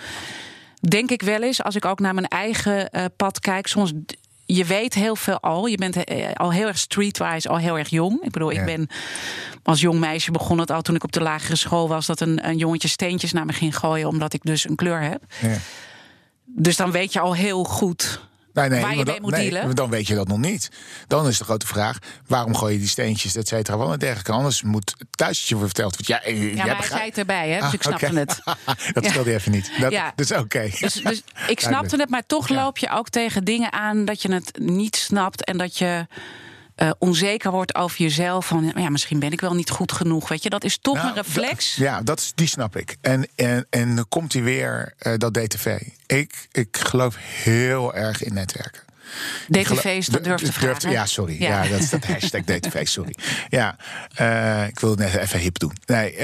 [0.81, 3.93] denk ik wel eens, als ik ook naar mijn eigen uh, pad kijk, soms
[4.47, 5.67] je weet heel veel al.
[5.67, 8.23] Je bent eh, al heel erg streetwise, al heel erg jong.
[8.23, 8.89] Ik bedoel, ik ben
[9.63, 12.07] als jong meisje begon het al toen ik op de lagere school was...
[12.07, 14.09] dat een, een jongetje steentjes naar me ging gooien...
[14.09, 15.23] omdat ik dus een kleur heb.
[15.41, 15.57] Ja.
[16.45, 18.21] Dus dan weet je al heel goed
[18.55, 19.77] Nee, nee, waar je mee moet nee, dealen.
[19.77, 20.71] Dan weet je dat nog niet.
[21.07, 24.33] Dan is de grote vraag: waarom gooi je die steentjes, et cetera, wel en dergelijke.
[24.33, 26.07] Anders moet thuis je verteld wordt.
[26.07, 27.61] Ja, eh, ja maar hij zei het erbij, hè?
[27.61, 28.41] Dus ik ah, snapte het.
[28.95, 29.71] dat stelde je even niet.
[29.81, 30.13] Dat, ja.
[30.17, 30.71] Dus oké.
[30.79, 34.33] Dus, dus ik snapte het, maar toch loop je ook tegen dingen aan dat je
[34.33, 36.07] het niet snapt en dat je.
[36.77, 38.47] Uh, onzeker wordt over jezelf.
[38.47, 40.29] Van ja, misschien ben ik wel niet goed genoeg.
[40.29, 41.77] Weet je, dat is toch nou, een reflex.
[41.77, 42.97] Ja, dat is, die snap ik.
[43.01, 45.81] En, en, en dan komt hij weer, uh, dat DTV.
[46.07, 48.83] Ik, ik geloof heel erg in netwerken.
[49.51, 50.91] DTV is dat durf te vragen.
[50.91, 51.43] ja, sorry.
[51.43, 51.63] Ja.
[51.63, 51.71] ja.
[51.71, 53.15] dat is dat hashtag DTV, sorry.
[53.49, 53.77] Ja,
[54.21, 55.73] uh, ik wil het net even hip doen.
[55.87, 56.17] Nee,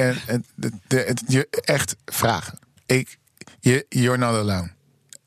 [0.54, 2.58] de, de, de, echt vragen.
[2.86, 3.18] Ik,
[3.60, 4.70] je, you're not alone.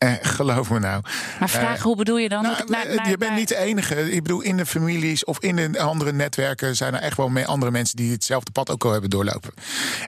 [0.03, 1.01] Eh, geloof me nou.
[1.39, 2.41] Maar vragen, uh, hoe bedoel je dan?
[2.41, 4.11] Nou, naar, je bent niet de enige.
[4.11, 7.45] Ik bedoel, in de families of in de andere netwerken zijn er echt wel meer
[7.45, 9.53] andere mensen die hetzelfde pad ook al hebben doorlopen.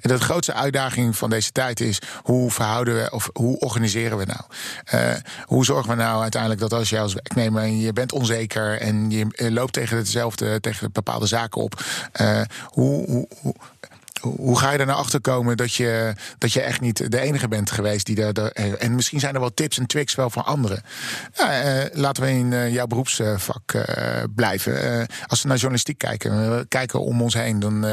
[0.01, 4.25] En de grootste uitdaging van deze tijd is: hoe verhouden we of hoe organiseren we
[4.25, 4.41] nou?
[4.93, 5.15] Uh,
[5.45, 9.11] hoe zorgen we nou uiteindelijk dat als jij als werknemer en je bent onzeker en
[9.11, 11.83] je loopt tegen hetzelfde, tegen bepaalde zaken op,
[12.21, 13.55] uh, hoe, hoe,
[14.25, 17.47] hoe ga je er nou achter komen dat je, dat je echt niet de enige
[17.47, 18.47] bent geweest die daar.
[18.47, 20.83] En misschien zijn er wel tips en tricks wel van anderen.
[21.33, 23.83] Eh, laten we in uh, jouw beroepsvak uh,
[24.35, 25.07] blijven.
[25.27, 27.85] als we naar journalistiek kijken, we kijken om ons heen, dan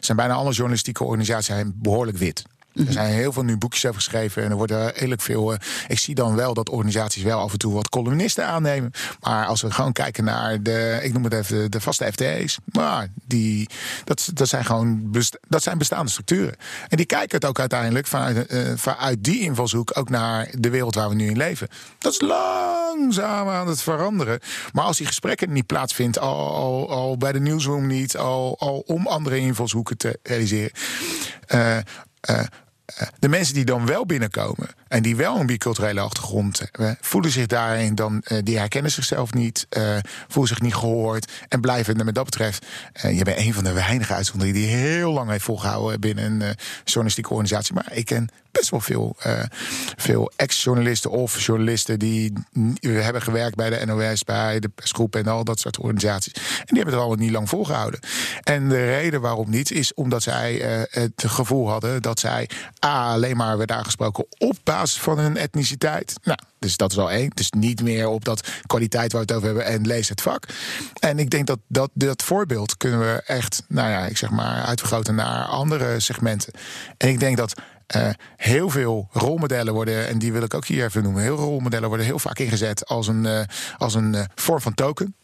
[0.00, 2.44] zijn bijna alle journalistieke organisaties behoorlijk wit.
[2.76, 5.52] Er zijn heel veel nu boekjes over geschreven en er worden redelijk veel.
[5.52, 5.58] Uh,
[5.88, 8.90] ik zie dan wel dat organisaties wel af en toe wat columnisten aannemen.
[9.20, 13.08] Maar als we gewoon kijken naar de, ik noem het even de vaste FTE's, maar
[13.26, 13.68] die,
[14.04, 15.14] dat, zijn gewoon
[15.48, 16.56] dat zijn bestaande structuren.
[16.88, 20.94] En die kijken het ook uiteindelijk vanuit, uh, vanuit die invalshoek ook naar de wereld
[20.94, 21.68] waar we nu in leven.
[21.98, 24.40] Dat is langzaam aan het veranderen.
[24.72, 28.52] Maar als die gesprekken niet plaatsvindt, al, bij de nieuwsroom niet, al,
[28.86, 30.70] om andere invalshoeken te realiseren.
[31.46, 31.78] Eh,
[33.18, 37.46] de mensen die dan wel binnenkomen en die wel een biculturele achtergrond hebben, voelen zich
[37.46, 39.96] daarin dan, uh, die herkennen zichzelf niet, uh,
[40.28, 42.66] voelen zich niet gehoord en blijven met dat betreft.
[43.02, 47.30] je bent een van de weinige uitzonderingen die heel lang heeft volgehouden binnen een journalistieke
[47.30, 47.74] organisatie.
[47.74, 49.42] Maar ik ken best wel veel, uh,
[49.96, 52.32] veel ex-journalisten of journalisten die
[52.80, 56.32] hebben gewerkt bij de NOS, bij de persgroep en al dat soort organisaties.
[56.32, 58.00] En die hebben het al niet lang volgehouden.
[58.42, 62.48] En de reden waarom niet is omdat zij uh, het gevoel hadden dat zij
[62.84, 66.14] A, alleen maar werd aangesproken op basis van hun etniciteit.
[66.22, 67.30] Nou, dus dat is al één.
[67.34, 70.44] Dus niet meer op dat kwaliteit waar we het over hebben en lees het vak.
[70.98, 74.64] En ik denk dat dat, dat voorbeeld kunnen we echt, nou ja, ik zeg maar,
[74.64, 76.52] uitvergroten naar andere segmenten.
[76.96, 77.54] En ik denk dat
[77.94, 81.22] uh, heel veel rolmodellen worden, en die wil ik ook hier even noemen.
[81.22, 83.40] Heel veel rolmodellen worden heel vaak ingezet als een, uh,
[83.76, 85.14] als een uh, vorm van token.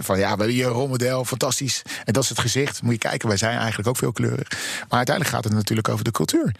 [0.00, 1.82] van ja, we hebben hier een rolmodel, fantastisch.
[2.04, 2.82] En dat is het gezicht.
[2.82, 4.48] Moet je kijken, wij zijn eigenlijk ook veel kleurig.
[4.88, 6.54] Maar uiteindelijk gaat het natuurlijk over de cultuur.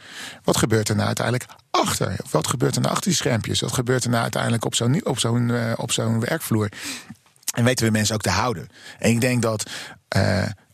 [0.45, 2.17] Wat gebeurt er nou uiteindelijk achter?
[2.31, 3.61] Wat gebeurt er nou achter die schermpjes?
[3.61, 6.69] Wat gebeurt er nou uiteindelijk op zo'n, op zo'n, op zo'n werkvloer?
[7.55, 8.69] En weten we mensen ook te houden?
[8.99, 9.71] En ik denk dat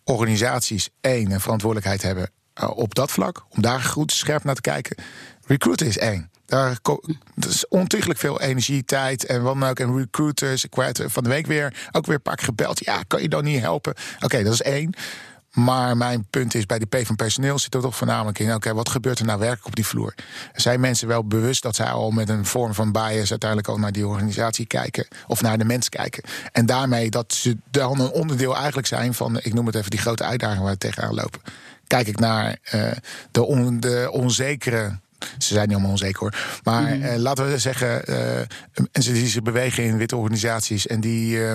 [0.05, 4.61] organisaties één een verantwoordelijkheid hebben eh, op dat vlak, om daar goed scherp naar te
[4.61, 4.97] kijken.
[5.47, 6.31] Recruiten is één.
[6.47, 6.79] Daar
[7.49, 9.79] is ontiegelijk veel energie, tijd en wat ook.
[9.79, 12.85] En recruiters, ik van de week weer ook weer een paar gebeld.
[12.85, 13.95] Ja, kan je dan niet helpen?
[14.21, 14.95] Oké, dat is één.
[15.51, 18.55] Maar mijn punt is, bij de P van personeel zit er toch voornamelijk in...
[18.55, 20.15] oké, wat gebeurt er nou werkelijk op die vloer?
[20.55, 23.31] Zijn mensen wel bewust dat zij al met een vorm van bias...
[23.31, 26.23] uiteindelijk ook naar die organisatie kijken of naar de mens kijken?
[26.53, 29.39] En daarmee dat ze dan een onderdeel eigenlijk zijn van...
[29.43, 31.41] ik noem het even die grote uitdaging waar we tegenaan lopen
[31.91, 32.93] kijk ik naar uh,
[33.31, 34.99] de, on, de onzekere
[35.39, 36.35] ze zijn niet allemaal onzeker hoor.
[36.63, 37.03] Maar mm.
[37.03, 38.03] uh, laten we zeggen,
[38.93, 41.55] mensen die zich bewegen in witte organisaties en die uh,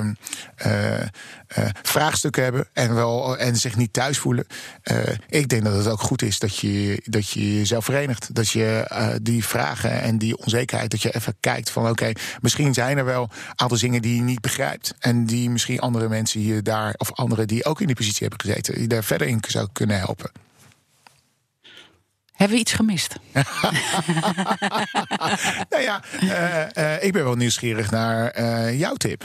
[1.81, 4.45] vraagstukken hebben en, wel, en zich niet thuis voelen.
[5.29, 8.35] ik denk dat het ook goed is dat je, dat je jezelf verenigt.
[8.35, 12.11] Dat je die vragen en die onzekerheid, dat je even kijkt van oké,
[12.41, 14.93] misschien zijn er wel een aantal dingen die je niet begrijpt.
[14.99, 18.39] En die misschien andere mensen hier daar, of anderen die ook in die positie hebben
[18.39, 20.31] gezeten, die daar verder in zou kunnen helpen.
[22.35, 23.15] Hebben we iets gemist?
[25.69, 29.23] nou ja, uh, uh, ik ben wel nieuwsgierig naar uh, jouw tip.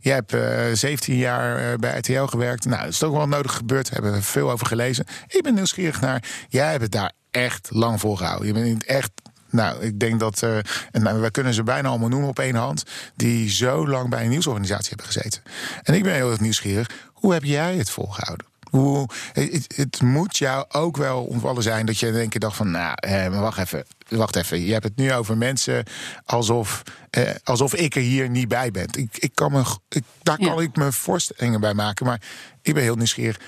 [0.00, 0.36] jij hebt
[0.78, 2.64] 17 jaar bij RTL gewerkt.
[2.64, 3.84] Nou, dat is toch wel nodig gebeurd.
[3.84, 5.04] Daar hebben we veel over gelezen.
[5.26, 6.22] Ik ben nieuwsgierig naar.
[6.48, 8.46] Jij hebt het daar echt lang voor gehouden.
[8.46, 9.10] Je bent echt
[9.50, 10.42] nou, ik denk dat,
[10.90, 12.82] en we kunnen ze bijna allemaal noemen op één hand,
[13.16, 15.42] die zo lang bij een nieuwsorganisatie hebben gezeten.
[15.82, 18.51] En ik ben heel erg nieuwsgierig, hoe heb jij het volgehouden?
[18.72, 22.56] Hoe, het, het, moet jou ook wel ontvallen zijn dat je in één keer dacht
[22.56, 23.84] van, nou, eh, maar wacht even.
[24.08, 24.60] wacht even.
[24.64, 25.84] Je hebt het nu over mensen
[26.24, 28.88] alsof, eh, alsof ik er hier niet bij ben.
[28.96, 32.06] Ik, ik kan me, ik, daar kan ik me voorstellingen bij maken.
[32.06, 32.20] Maar
[32.62, 33.40] ik ben heel nieuwsgierig.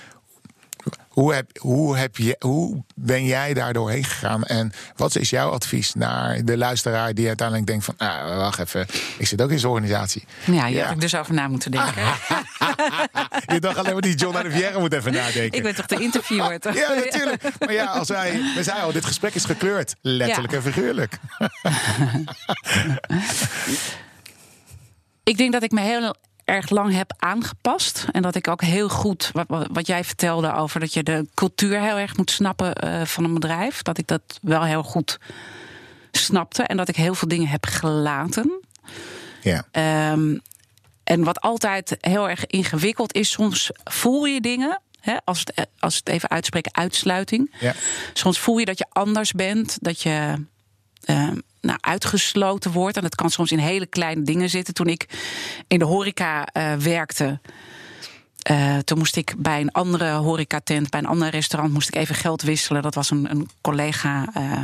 [1.15, 4.43] Hoe, heb, hoe, heb je, hoe ben jij daar doorheen gegaan?
[4.43, 7.93] En wat is jouw advies naar de luisteraar die uiteindelijk denkt van...
[7.97, 8.85] Ah, wacht even,
[9.17, 10.23] ik zit ook in zo'n organisatie.
[10.45, 10.89] Ja, je ja.
[10.89, 12.03] ik dus over na moeten denken.
[13.53, 15.57] je dacht alleen maar die John Rivière moet even nadenken.
[15.57, 16.75] Ik ben toch de interviewer, toch?
[16.75, 17.43] ja, natuurlijk.
[17.59, 19.95] Maar ja, als wij, we zeiden al, dit gesprek is gekleurd.
[20.01, 21.17] Letterlijk en figuurlijk.
[25.23, 28.05] ik denk dat ik me heel erg lang heb aangepast.
[28.11, 31.81] En dat ik ook heel goed, wat, wat jij vertelde over dat je de cultuur
[31.81, 33.81] heel erg moet snappen uh, van een bedrijf.
[33.81, 35.19] Dat ik dat wel heel goed
[36.11, 36.63] snapte.
[36.63, 38.63] En dat ik heel veel dingen heb gelaten.
[39.41, 39.65] Ja.
[40.11, 40.41] Um,
[41.03, 44.81] en wat altijd heel erg ingewikkeld is, soms voel je dingen.
[44.99, 47.53] Hè, als, het, als het even uitspreken, uitsluiting.
[47.59, 47.73] Ja.
[48.13, 50.45] Soms voel je dat je anders bent, dat je
[51.05, 51.31] uh,
[51.65, 52.97] nou, uitgesloten wordt.
[52.97, 54.73] En dat kan soms in hele kleine dingen zitten.
[54.73, 55.05] Toen ik
[55.67, 57.39] in de horeca uh, werkte.
[58.51, 62.15] Uh, toen moest ik bij een andere horecatent, bij een ander restaurant, moest ik even
[62.15, 62.81] geld wisselen.
[62.81, 64.61] Dat was een, een collega, uh,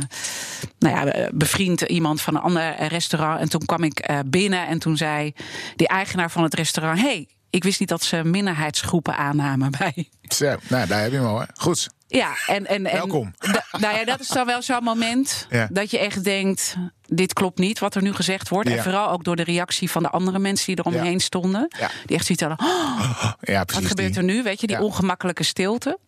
[0.78, 3.40] nou ja, bevriend iemand van een ander restaurant.
[3.40, 5.32] En toen kwam ik binnen en toen zei
[5.76, 10.08] die eigenaar van het restaurant: hey, ik wist niet dat ze minderheidsgroepen aannamen bij.
[10.22, 11.44] Zo, nou, daar heb je hem al.
[11.54, 11.88] Goed.
[12.12, 13.34] Ja, en, en, en Welkom.
[13.78, 15.68] nou ja, dat is dan wel zo'n moment ja.
[15.70, 18.68] dat je echt denkt: dit klopt niet wat er nu gezegd wordt.
[18.68, 18.76] Ja.
[18.76, 21.18] En vooral ook door de reactie van de andere mensen die eromheen Ja.
[21.18, 21.68] stonden.
[22.06, 23.82] Die echt zoiets hadden: oh, Ja, precies.
[23.82, 24.42] wat gebeurt er nu?
[24.42, 25.98] Weet je, die ongemakkelijke stilte.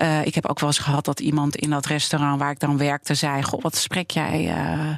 [0.00, 2.78] Eh, ik heb ook wel eens gehad dat iemand in dat restaurant waar ik dan
[2.78, 4.88] werkte zei: Goh, wat spreek jij eh,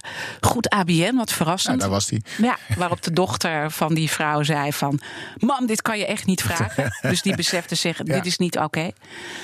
[0.41, 1.15] goed ABN?
[1.17, 1.81] Wat verrassend.
[1.81, 2.23] daar was die.
[2.39, 5.01] Ja, waarop de dochter van die vrouw zei van...
[5.39, 6.91] Mam, dit kan je echt niet vragen.
[7.11, 8.15] Dus die besefte zich, Ja.
[8.15, 8.91] dit is niet oké.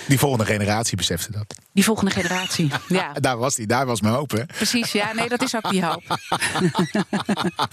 [0.07, 1.55] Die volgende generatie besefte dat.
[1.79, 3.13] Die volgende generatie, ja.
[3.13, 3.67] Daar was die.
[3.67, 4.47] Daar was mijn hoop, hè?
[4.47, 6.03] Precies, ja, nee, dat is ook die hoop.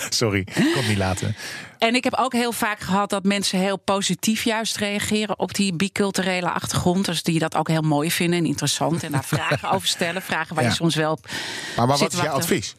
[0.10, 1.36] Sorry, kon het niet laten.
[1.78, 5.74] En ik heb ook heel vaak gehad dat mensen heel positief juist reageren op die
[5.74, 7.06] biculturele achtergrond.
[7.06, 9.04] Dus die dat ook heel mooi vinden en interessant.
[9.04, 10.22] En daar vragen over stellen.
[10.22, 10.70] Vragen waar Ja.
[10.70, 11.30] je soms wel op
[11.76, 12.76] Maar, wat is jouw advies?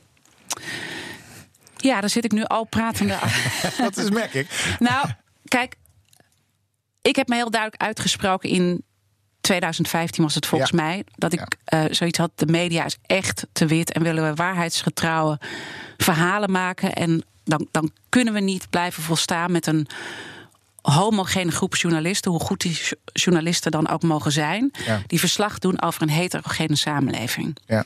[1.77, 3.19] Ja, daar zit ik nu al pratende.
[3.79, 4.77] Dat is merk ik.
[4.79, 5.07] Nou,
[5.45, 5.75] kijk,
[7.03, 8.85] ik heb me heel duidelijk uitgesproken in
[9.47, 10.77] 2015 was het volgens Ja.
[10.77, 11.85] mij dat ik Ja.
[11.85, 15.39] eh, zoiets had: de media is echt te wit en willen we waarheidsgetrouwe
[15.97, 19.87] verhalen maken en dan, dan kunnen we niet blijven volstaan met een
[20.83, 25.03] homogene groep journalisten, hoe goed die jo- journalisten dan ook mogen zijn, Ja.
[25.07, 27.57] die verslag doen over een heterogene samenleving.
[27.67, 27.85] Ja.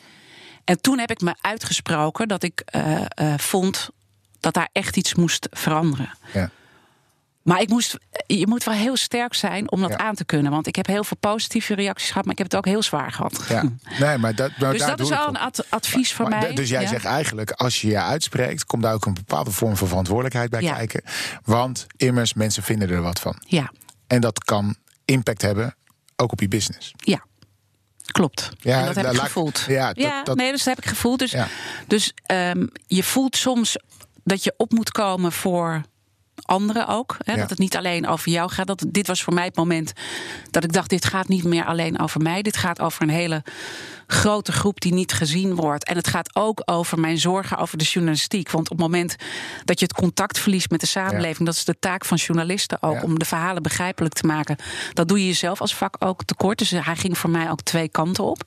[0.64, 3.90] En toen heb ik me uitgesproken dat ik eh, eh, vond
[4.40, 6.10] dat daar echt iets moest veranderen.
[6.32, 6.50] Ja.
[7.42, 9.96] Maar ik moest, je moet wel heel sterk zijn om dat Ja.
[9.98, 10.52] aan te kunnen.
[10.52, 13.12] Want ik heb heel veel positieve reacties gehad, maar ik heb het ook heel zwaar
[13.12, 13.44] gehad.
[13.48, 13.62] ja.
[13.98, 16.54] Nee, maar dat, maar Dus dat is wel een ad- advies voor Maar mij.
[16.54, 16.88] Dus jij Ja.
[16.88, 20.60] zegt eigenlijk, als je je uitspreekt, komt daar ook een bepaalde vorm van verantwoordelijkheid bij
[20.62, 20.74] Ja.
[20.74, 21.02] kijken.
[21.44, 23.36] Want immers, mensen vinden er wat van.
[23.46, 23.72] Ja,
[24.06, 25.76] En dat kan impact hebben,
[26.16, 26.92] ook op je business.
[26.96, 27.24] ja.
[28.06, 28.50] Klopt.
[28.58, 29.64] Ja, en dat heb daar ik gevoeld.
[29.68, 31.18] ja, dat- dat- nee, dus dat heb ik gevoeld.
[31.18, 31.46] Dus, Ja.
[31.86, 33.76] dus ehm, je voelt soms
[34.24, 35.82] dat je op moet komen voor
[36.42, 37.16] anderen ook.
[37.24, 37.32] Hè?
[37.32, 37.38] Ja.
[37.38, 38.66] Dat het niet alleen over jou gaat.
[38.66, 39.92] Dat, dit was voor mij het moment
[40.50, 42.42] dat ik dacht: dit gaat niet meer alleen over mij.
[42.42, 43.42] Dit gaat over een hele
[44.06, 45.84] grote groep die niet gezien wordt.
[45.84, 48.50] En het gaat ook over mijn zorgen over de journalistiek.
[48.50, 49.16] Want op het moment
[49.64, 52.94] dat je het contact verliest met de samenleving, dat is de taak van journalisten ook
[52.94, 53.02] Ja.
[53.02, 54.56] om de verhalen begrijpelijk te maken.
[54.92, 56.58] Dat doe je jezelf als vak ook tekort.
[56.58, 58.42] Dus hij ging voor mij ook twee kanten op.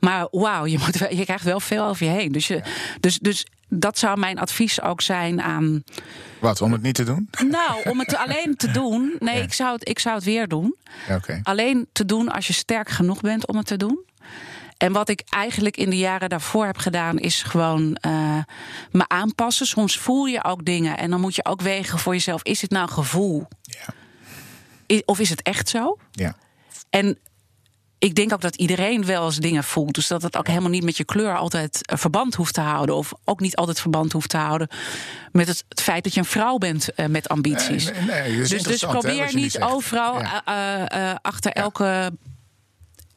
[0.00, 2.32] Maar wauw, je, moet je krijgt wel veel over je heen.
[2.32, 2.62] Dus, je,
[3.00, 5.82] dus, dus dat zou mijn advies ook zijn aan.
[6.40, 7.28] Wat, om het niet te doen?
[7.48, 9.16] Nou, om het alleen te doen.
[9.18, 9.42] Nee, Ja.
[9.42, 10.76] ik, zou het, ik zou het weer doen.
[11.08, 11.40] Ja, Oké.
[11.42, 14.06] Alleen te doen als je sterk genoeg bent om het te doen.
[14.76, 18.38] En wat ik eigenlijk in de jaren daarvoor heb gedaan, is gewoon eh,
[18.90, 19.66] me aanpassen.
[19.66, 22.70] Soms voel je ook dingen en dan moet je ook wegen voor jezelf: is het
[22.70, 23.46] nou een gevoel?
[23.62, 25.00] Ja.
[25.04, 25.98] Of is het echt zo?
[26.10, 26.36] Ja.
[26.90, 27.18] En
[27.98, 29.94] ik denk ook dat iedereen wel eens dingen voelt.
[29.94, 32.96] Dus dat het ook helemaal niet met je kleur altijd eh, verband hoeft te houden.
[32.96, 34.68] Of ook niet altijd verband hoeft te houden
[35.32, 37.90] met het, het feit dat je een vrouw bent eh, met ambities.
[38.06, 40.42] Nee, dus, dus hè, probeer niet overal Ja.
[40.44, 42.12] eh, achter elke.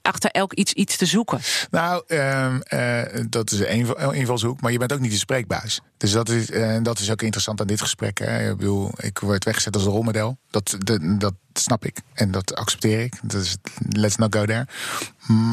[0.01, 1.39] Achter elk iets, iets te zoeken.
[1.71, 5.17] Nou, ehm, eh, dat is een inval- een invalshoek, maar je bent ook niet de
[5.17, 5.81] spreekbuis.
[5.97, 8.17] Dus dat is, eh, dat is ook interessant aan dit gesprek.
[8.17, 8.49] Hè.
[8.49, 10.37] Ik bedoel, ik word weggezet als een rolmodel.
[10.49, 10.77] Dat,
[11.17, 13.13] dat, snap ik en dat accepteer ik.
[13.21, 13.57] Dat is,
[13.89, 14.67] let's not go there.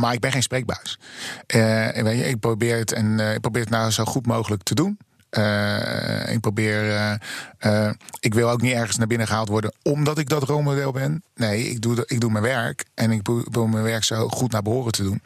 [0.00, 0.98] Maar ik ben geen spreekbuis.
[1.46, 4.98] Eh, ik probeer het en ik probeer het nou zo goed mogelijk te doen.
[6.28, 7.18] Ik probeer.
[8.20, 11.22] ik wil ook niet ergens naar binnen gehaald worden omdat ik dat rolmodel ben.
[11.34, 14.62] Nee, ik doe, ik doe mijn werk en ik wil mijn werk zo goed naar
[14.62, 15.22] behoren te doen.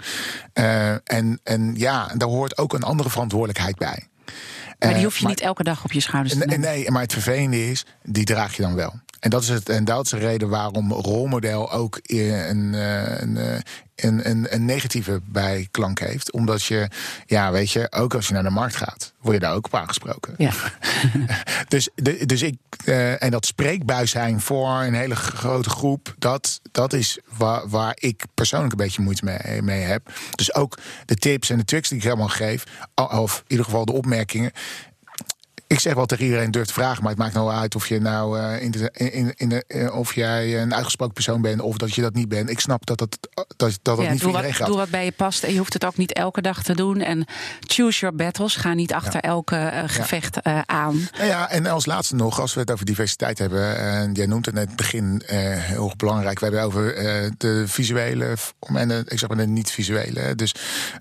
[1.04, 4.06] en, en ja, daar hoort ook een andere verantwoordelijkheid bij.
[4.78, 6.60] Maar die hoef je niet elke dag op je schouders te nemen.
[6.60, 9.00] Nee, maar het vervelende is, die draag je dan wel.
[9.22, 13.36] En dat is, het, en dat is de reden waarom rolmodel ook een, eh, een,
[13.36, 13.58] eh,
[13.94, 16.32] een, een, een negatieve bijklank heeft.
[16.32, 16.88] Omdat je,
[17.26, 19.74] ja, weet je, ook als je naar de markt gaat, word je daar ook op
[19.74, 20.34] aangesproken.
[20.36, 20.52] Ja.
[21.68, 26.60] dus, de, dus ik, uh, en dat spreekbuis zijn voor een hele grote groep, dat,
[26.72, 30.10] dat is waar, waar ik persoonlijk een beetje moeite mee, mee heb.
[30.30, 32.64] Dus ook de tips en de tricks die ik helemaal geef,
[32.94, 34.52] of in ieder geval de opmerkingen,
[35.72, 38.00] ik zeg wel tegen iedereen durft te vragen, maar het maakt nou uit of je
[38.00, 41.76] nou uh, in de, in, in de, uh, of jij een uitgesproken persoon bent of
[41.76, 42.50] dat je dat niet bent.
[42.50, 43.18] Ik snap dat dat,
[43.56, 44.66] dat, dat, ja, niet voor iedereen gaat.
[44.66, 47.00] Doe wat bij je past en je hoeft het ook niet elke dag te doen.
[47.00, 47.26] En
[47.60, 48.56] choose your battles.
[48.56, 50.66] Ga niet achter elke uh, gevecht ja.
[50.66, 51.08] aan.
[51.16, 54.46] Nou ja, en als laatste nog, als we het over diversiteit hebben, en jij noemt
[54.46, 56.38] het net het begin heel belangrijk.
[56.38, 56.94] We hebben over
[57.38, 58.36] de visuele
[58.74, 60.34] en de, ik zeg maar de niet-visuele.
[60.34, 60.54] Dus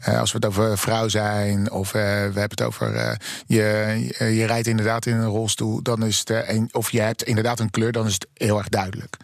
[0.05, 5.15] als we het over vrouw zijn of we hebben het over je, je inderdaad in
[5.15, 6.29] een rolstoel, dan is het.
[6.29, 9.17] Een, of je hebt inderdaad een kleur, dan is het heel erg duidelijk.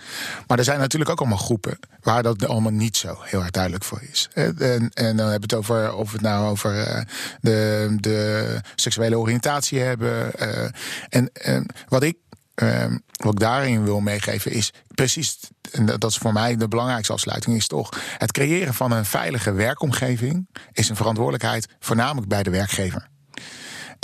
[0.47, 3.83] Maar er zijn natuurlijk ook allemaal groepen waar dat allemaal niet zo heel erg duidelijk
[3.83, 4.29] voor is.
[4.33, 7.01] En, en dan hebben we het over of we het nou over eh,
[7.39, 10.33] de, de seksuele oriëntatie hebben.
[10.33, 10.69] Eh,
[11.09, 12.17] en, en wat ik
[12.55, 15.39] ehm, wat ik daarin wil meegeven is precies,
[15.71, 19.51] en dat is voor mij de belangrijkste afsluiting, is toch het creëren van een veilige
[19.51, 23.07] werkomgeving is een verantwoordelijkheid voornamelijk bij de werkgever.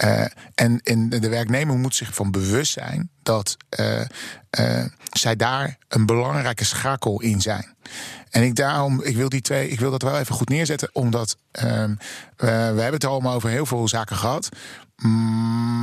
[0.03, 0.25] Uh,
[0.55, 4.01] en, de werknemer moet zich van bewust zijn dat uh,
[4.59, 7.75] uh, zij daar een belangrijke schakel in zijn.
[8.29, 11.37] En ik daarom, ik wil die twee, ik wil dat wel even goed neerzetten, omdat
[11.51, 11.95] ehm,
[12.37, 14.49] we hebben het allemaal over heel veel zaken gehad.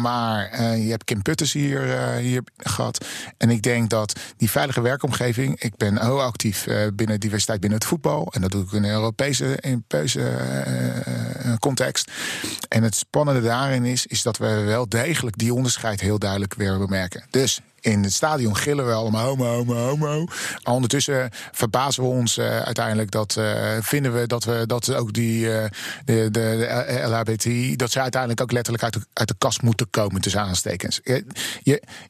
[0.03, 3.05] Maar uh, je hebt Kim Putters hier, uh, hier gehad.
[3.37, 5.61] En ik denk dat die veilige werkomgeving.
[5.61, 8.33] Ik ben heel actief uh, binnen diversiteit binnen het voetbal.
[8.33, 10.39] En dat doe ik in een Europese, Europese
[11.59, 12.11] context.
[12.69, 16.79] En het spannende daarin is, is dat we wel degelijk die onderscheid heel duidelijk weer
[16.79, 17.25] bemerken.
[17.31, 20.25] Dus in het stadion gillen we allemaal homo, homo, homo.
[20.65, 25.13] Maar ondertussen verbazen we ons uh, uiteindelijk dat uh, vinden we dat we dat ook
[25.13, 25.65] die uh,
[26.05, 30.21] de, de, LHBTI, dat ze uiteindelijk ook letterlijk uit de, uit de kast moeten komen
[30.21, 31.01] tussen aanstekens.
[31.03, 31.25] Je,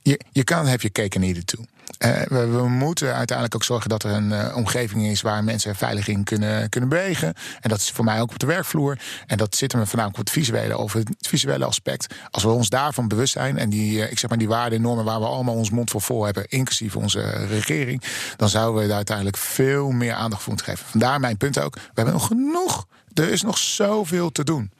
[0.02, 1.64] je, je, kan heb je cake and toe.
[2.04, 5.76] Uh, we, we, moeten uiteindelijk ook zorgen dat er een uh, omgeving is waar mensen
[5.76, 7.34] veilig in kunnen, kunnen bewegen.
[7.60, 8.98] En dat is voor mij ook op de werkvloer.
[9.26, 12.14] En dat zit me voornamelijk op het visuele, over het visuele aspect.
[12.30, 14.82] Als we ons daarvan bewust zijn en die, uh, ik zeg maar die waarden en
[14.82, 18.02] normen waar we allemaal ons mond voor vol hebben, inclusief onze regering,
[18.36, 20.86] dan zouden we daar uiteindelijk veel meer aandacht voor moeten geven.
[20.90, 21.74] Vandaar mijn punt ook.
[21.74, 22.86] We hebben nog genoeg.
[23.14, 24.70] Er is nog zoveel te doen.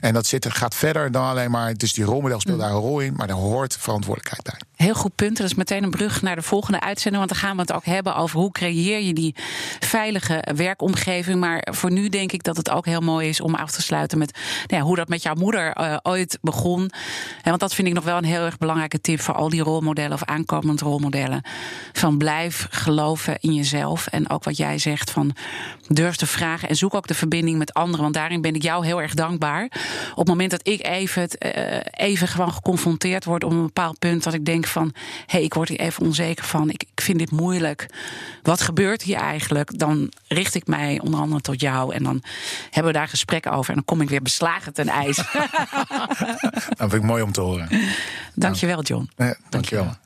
[0.00, 1.74] En dat zit, gaat verder dan alleen maar.
[1.74, 2.62] Dus die rolmodel speelt mm.
[2.62, 4.60] daar een rol in, maar daar hoort verantwoordelijkheid bij.
[4.76, 5.36] Heel goed punt.
[5.36, 7.24] Dat is meteen een brug naar de volgende uitzending.
[7.24, 9.34] Want dan gaan we het ook hebben over hoe creëer je die
[9.80, 11.40] veilige werkomgeving.
[11.40, 14.18] Maar voor nu denk ik dat het ook heel mooi is om af te sluiten
[14.18, 14.32] met
[14.66, 16.90] nou ja, hoe dat met jouw moeder uh, ooit begon.
[17.42, 20.12] Want dat vind ik nog wel een heel erg belangrijke tip voor al die rolmodellen
[20.12, 21.42] of aankomend rolmodellen.
[21.92, 24.06] Van blijf geloven in jezelf.
[24.06, 25.34] En ook wat jij zegt van
[25.88, 28.02] durf te vragen en zoek ook de verbinding met anderen.
[28.02, 29.64] Want daarin ben ik jou heel erg dankbaar.
[30.10, 34.22] Op het moment dat ik even, uh, even gewoon geconfronteerd word op een bepaald punt
[34.22, 37.18] dat ik denk van hé, hey, ik word hier even onzeker van, ik, ik vind
[37.18, 37.86] dit moeilijk.
[38.42, 39.78] Wat gebeurt hier eigenlijk?
[39.78, 42.22] Dan richt ik mij onder andere tot jou en dan
[42.70, 45.16] hebben we daar gesprekken over en dan kom ik weer beslagen ten ijs.
[46.78, 47.68] dat vind ik mooi om te horen.
[48.34, 49.10] Dankjewel, John.
[49.16, 49.96] Ja, dankjewel.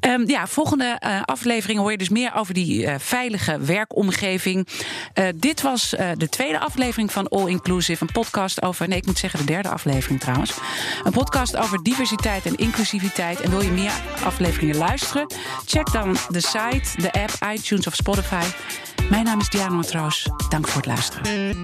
[0.00, 4.68] Um, ja, volgende uh, aflevering hoor je dus meer over die uh, veilige werkomgeving.
[5.14, 8.02] Uh, dit was de tweede aflevering van All Inclusive.
[8.02, 10.52] Een podcast over, nee, ik moet zeggen de derde aflevering trouwens.
[11.04, 13.40] Een podcast over diversiteit en inclusiviteit.
[13.40, 13.92] En wil je meer
[14.24, 15.32] afleveringen luisteren?
[15.66, 18.44] Check dan de site, de app, iTunes of Spotify.
[19.10, 20.28] Mijn naam is Diana Matroos.
[20.48, 21.58] Dank voor het luisteren.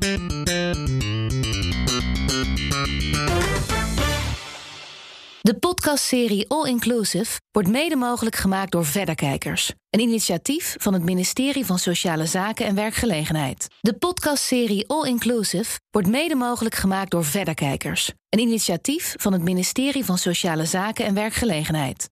[5.46, 9.72] De podcastserie All Inclusive wordt mede mogelijk gemaakt door Verderkijkers.
[9.90, 13.66] Een initiatief van het ministerie van Sociale Zaken en Werkgelegenheid.
[13.80, 18.12] De podcastserie All Inclusive wordt mede mogelijk gemaakt door Verderkijkers.
[18.28, 22.04] Een initiatief van het ministerie van Sociale Zaken en Werkgelegenheid.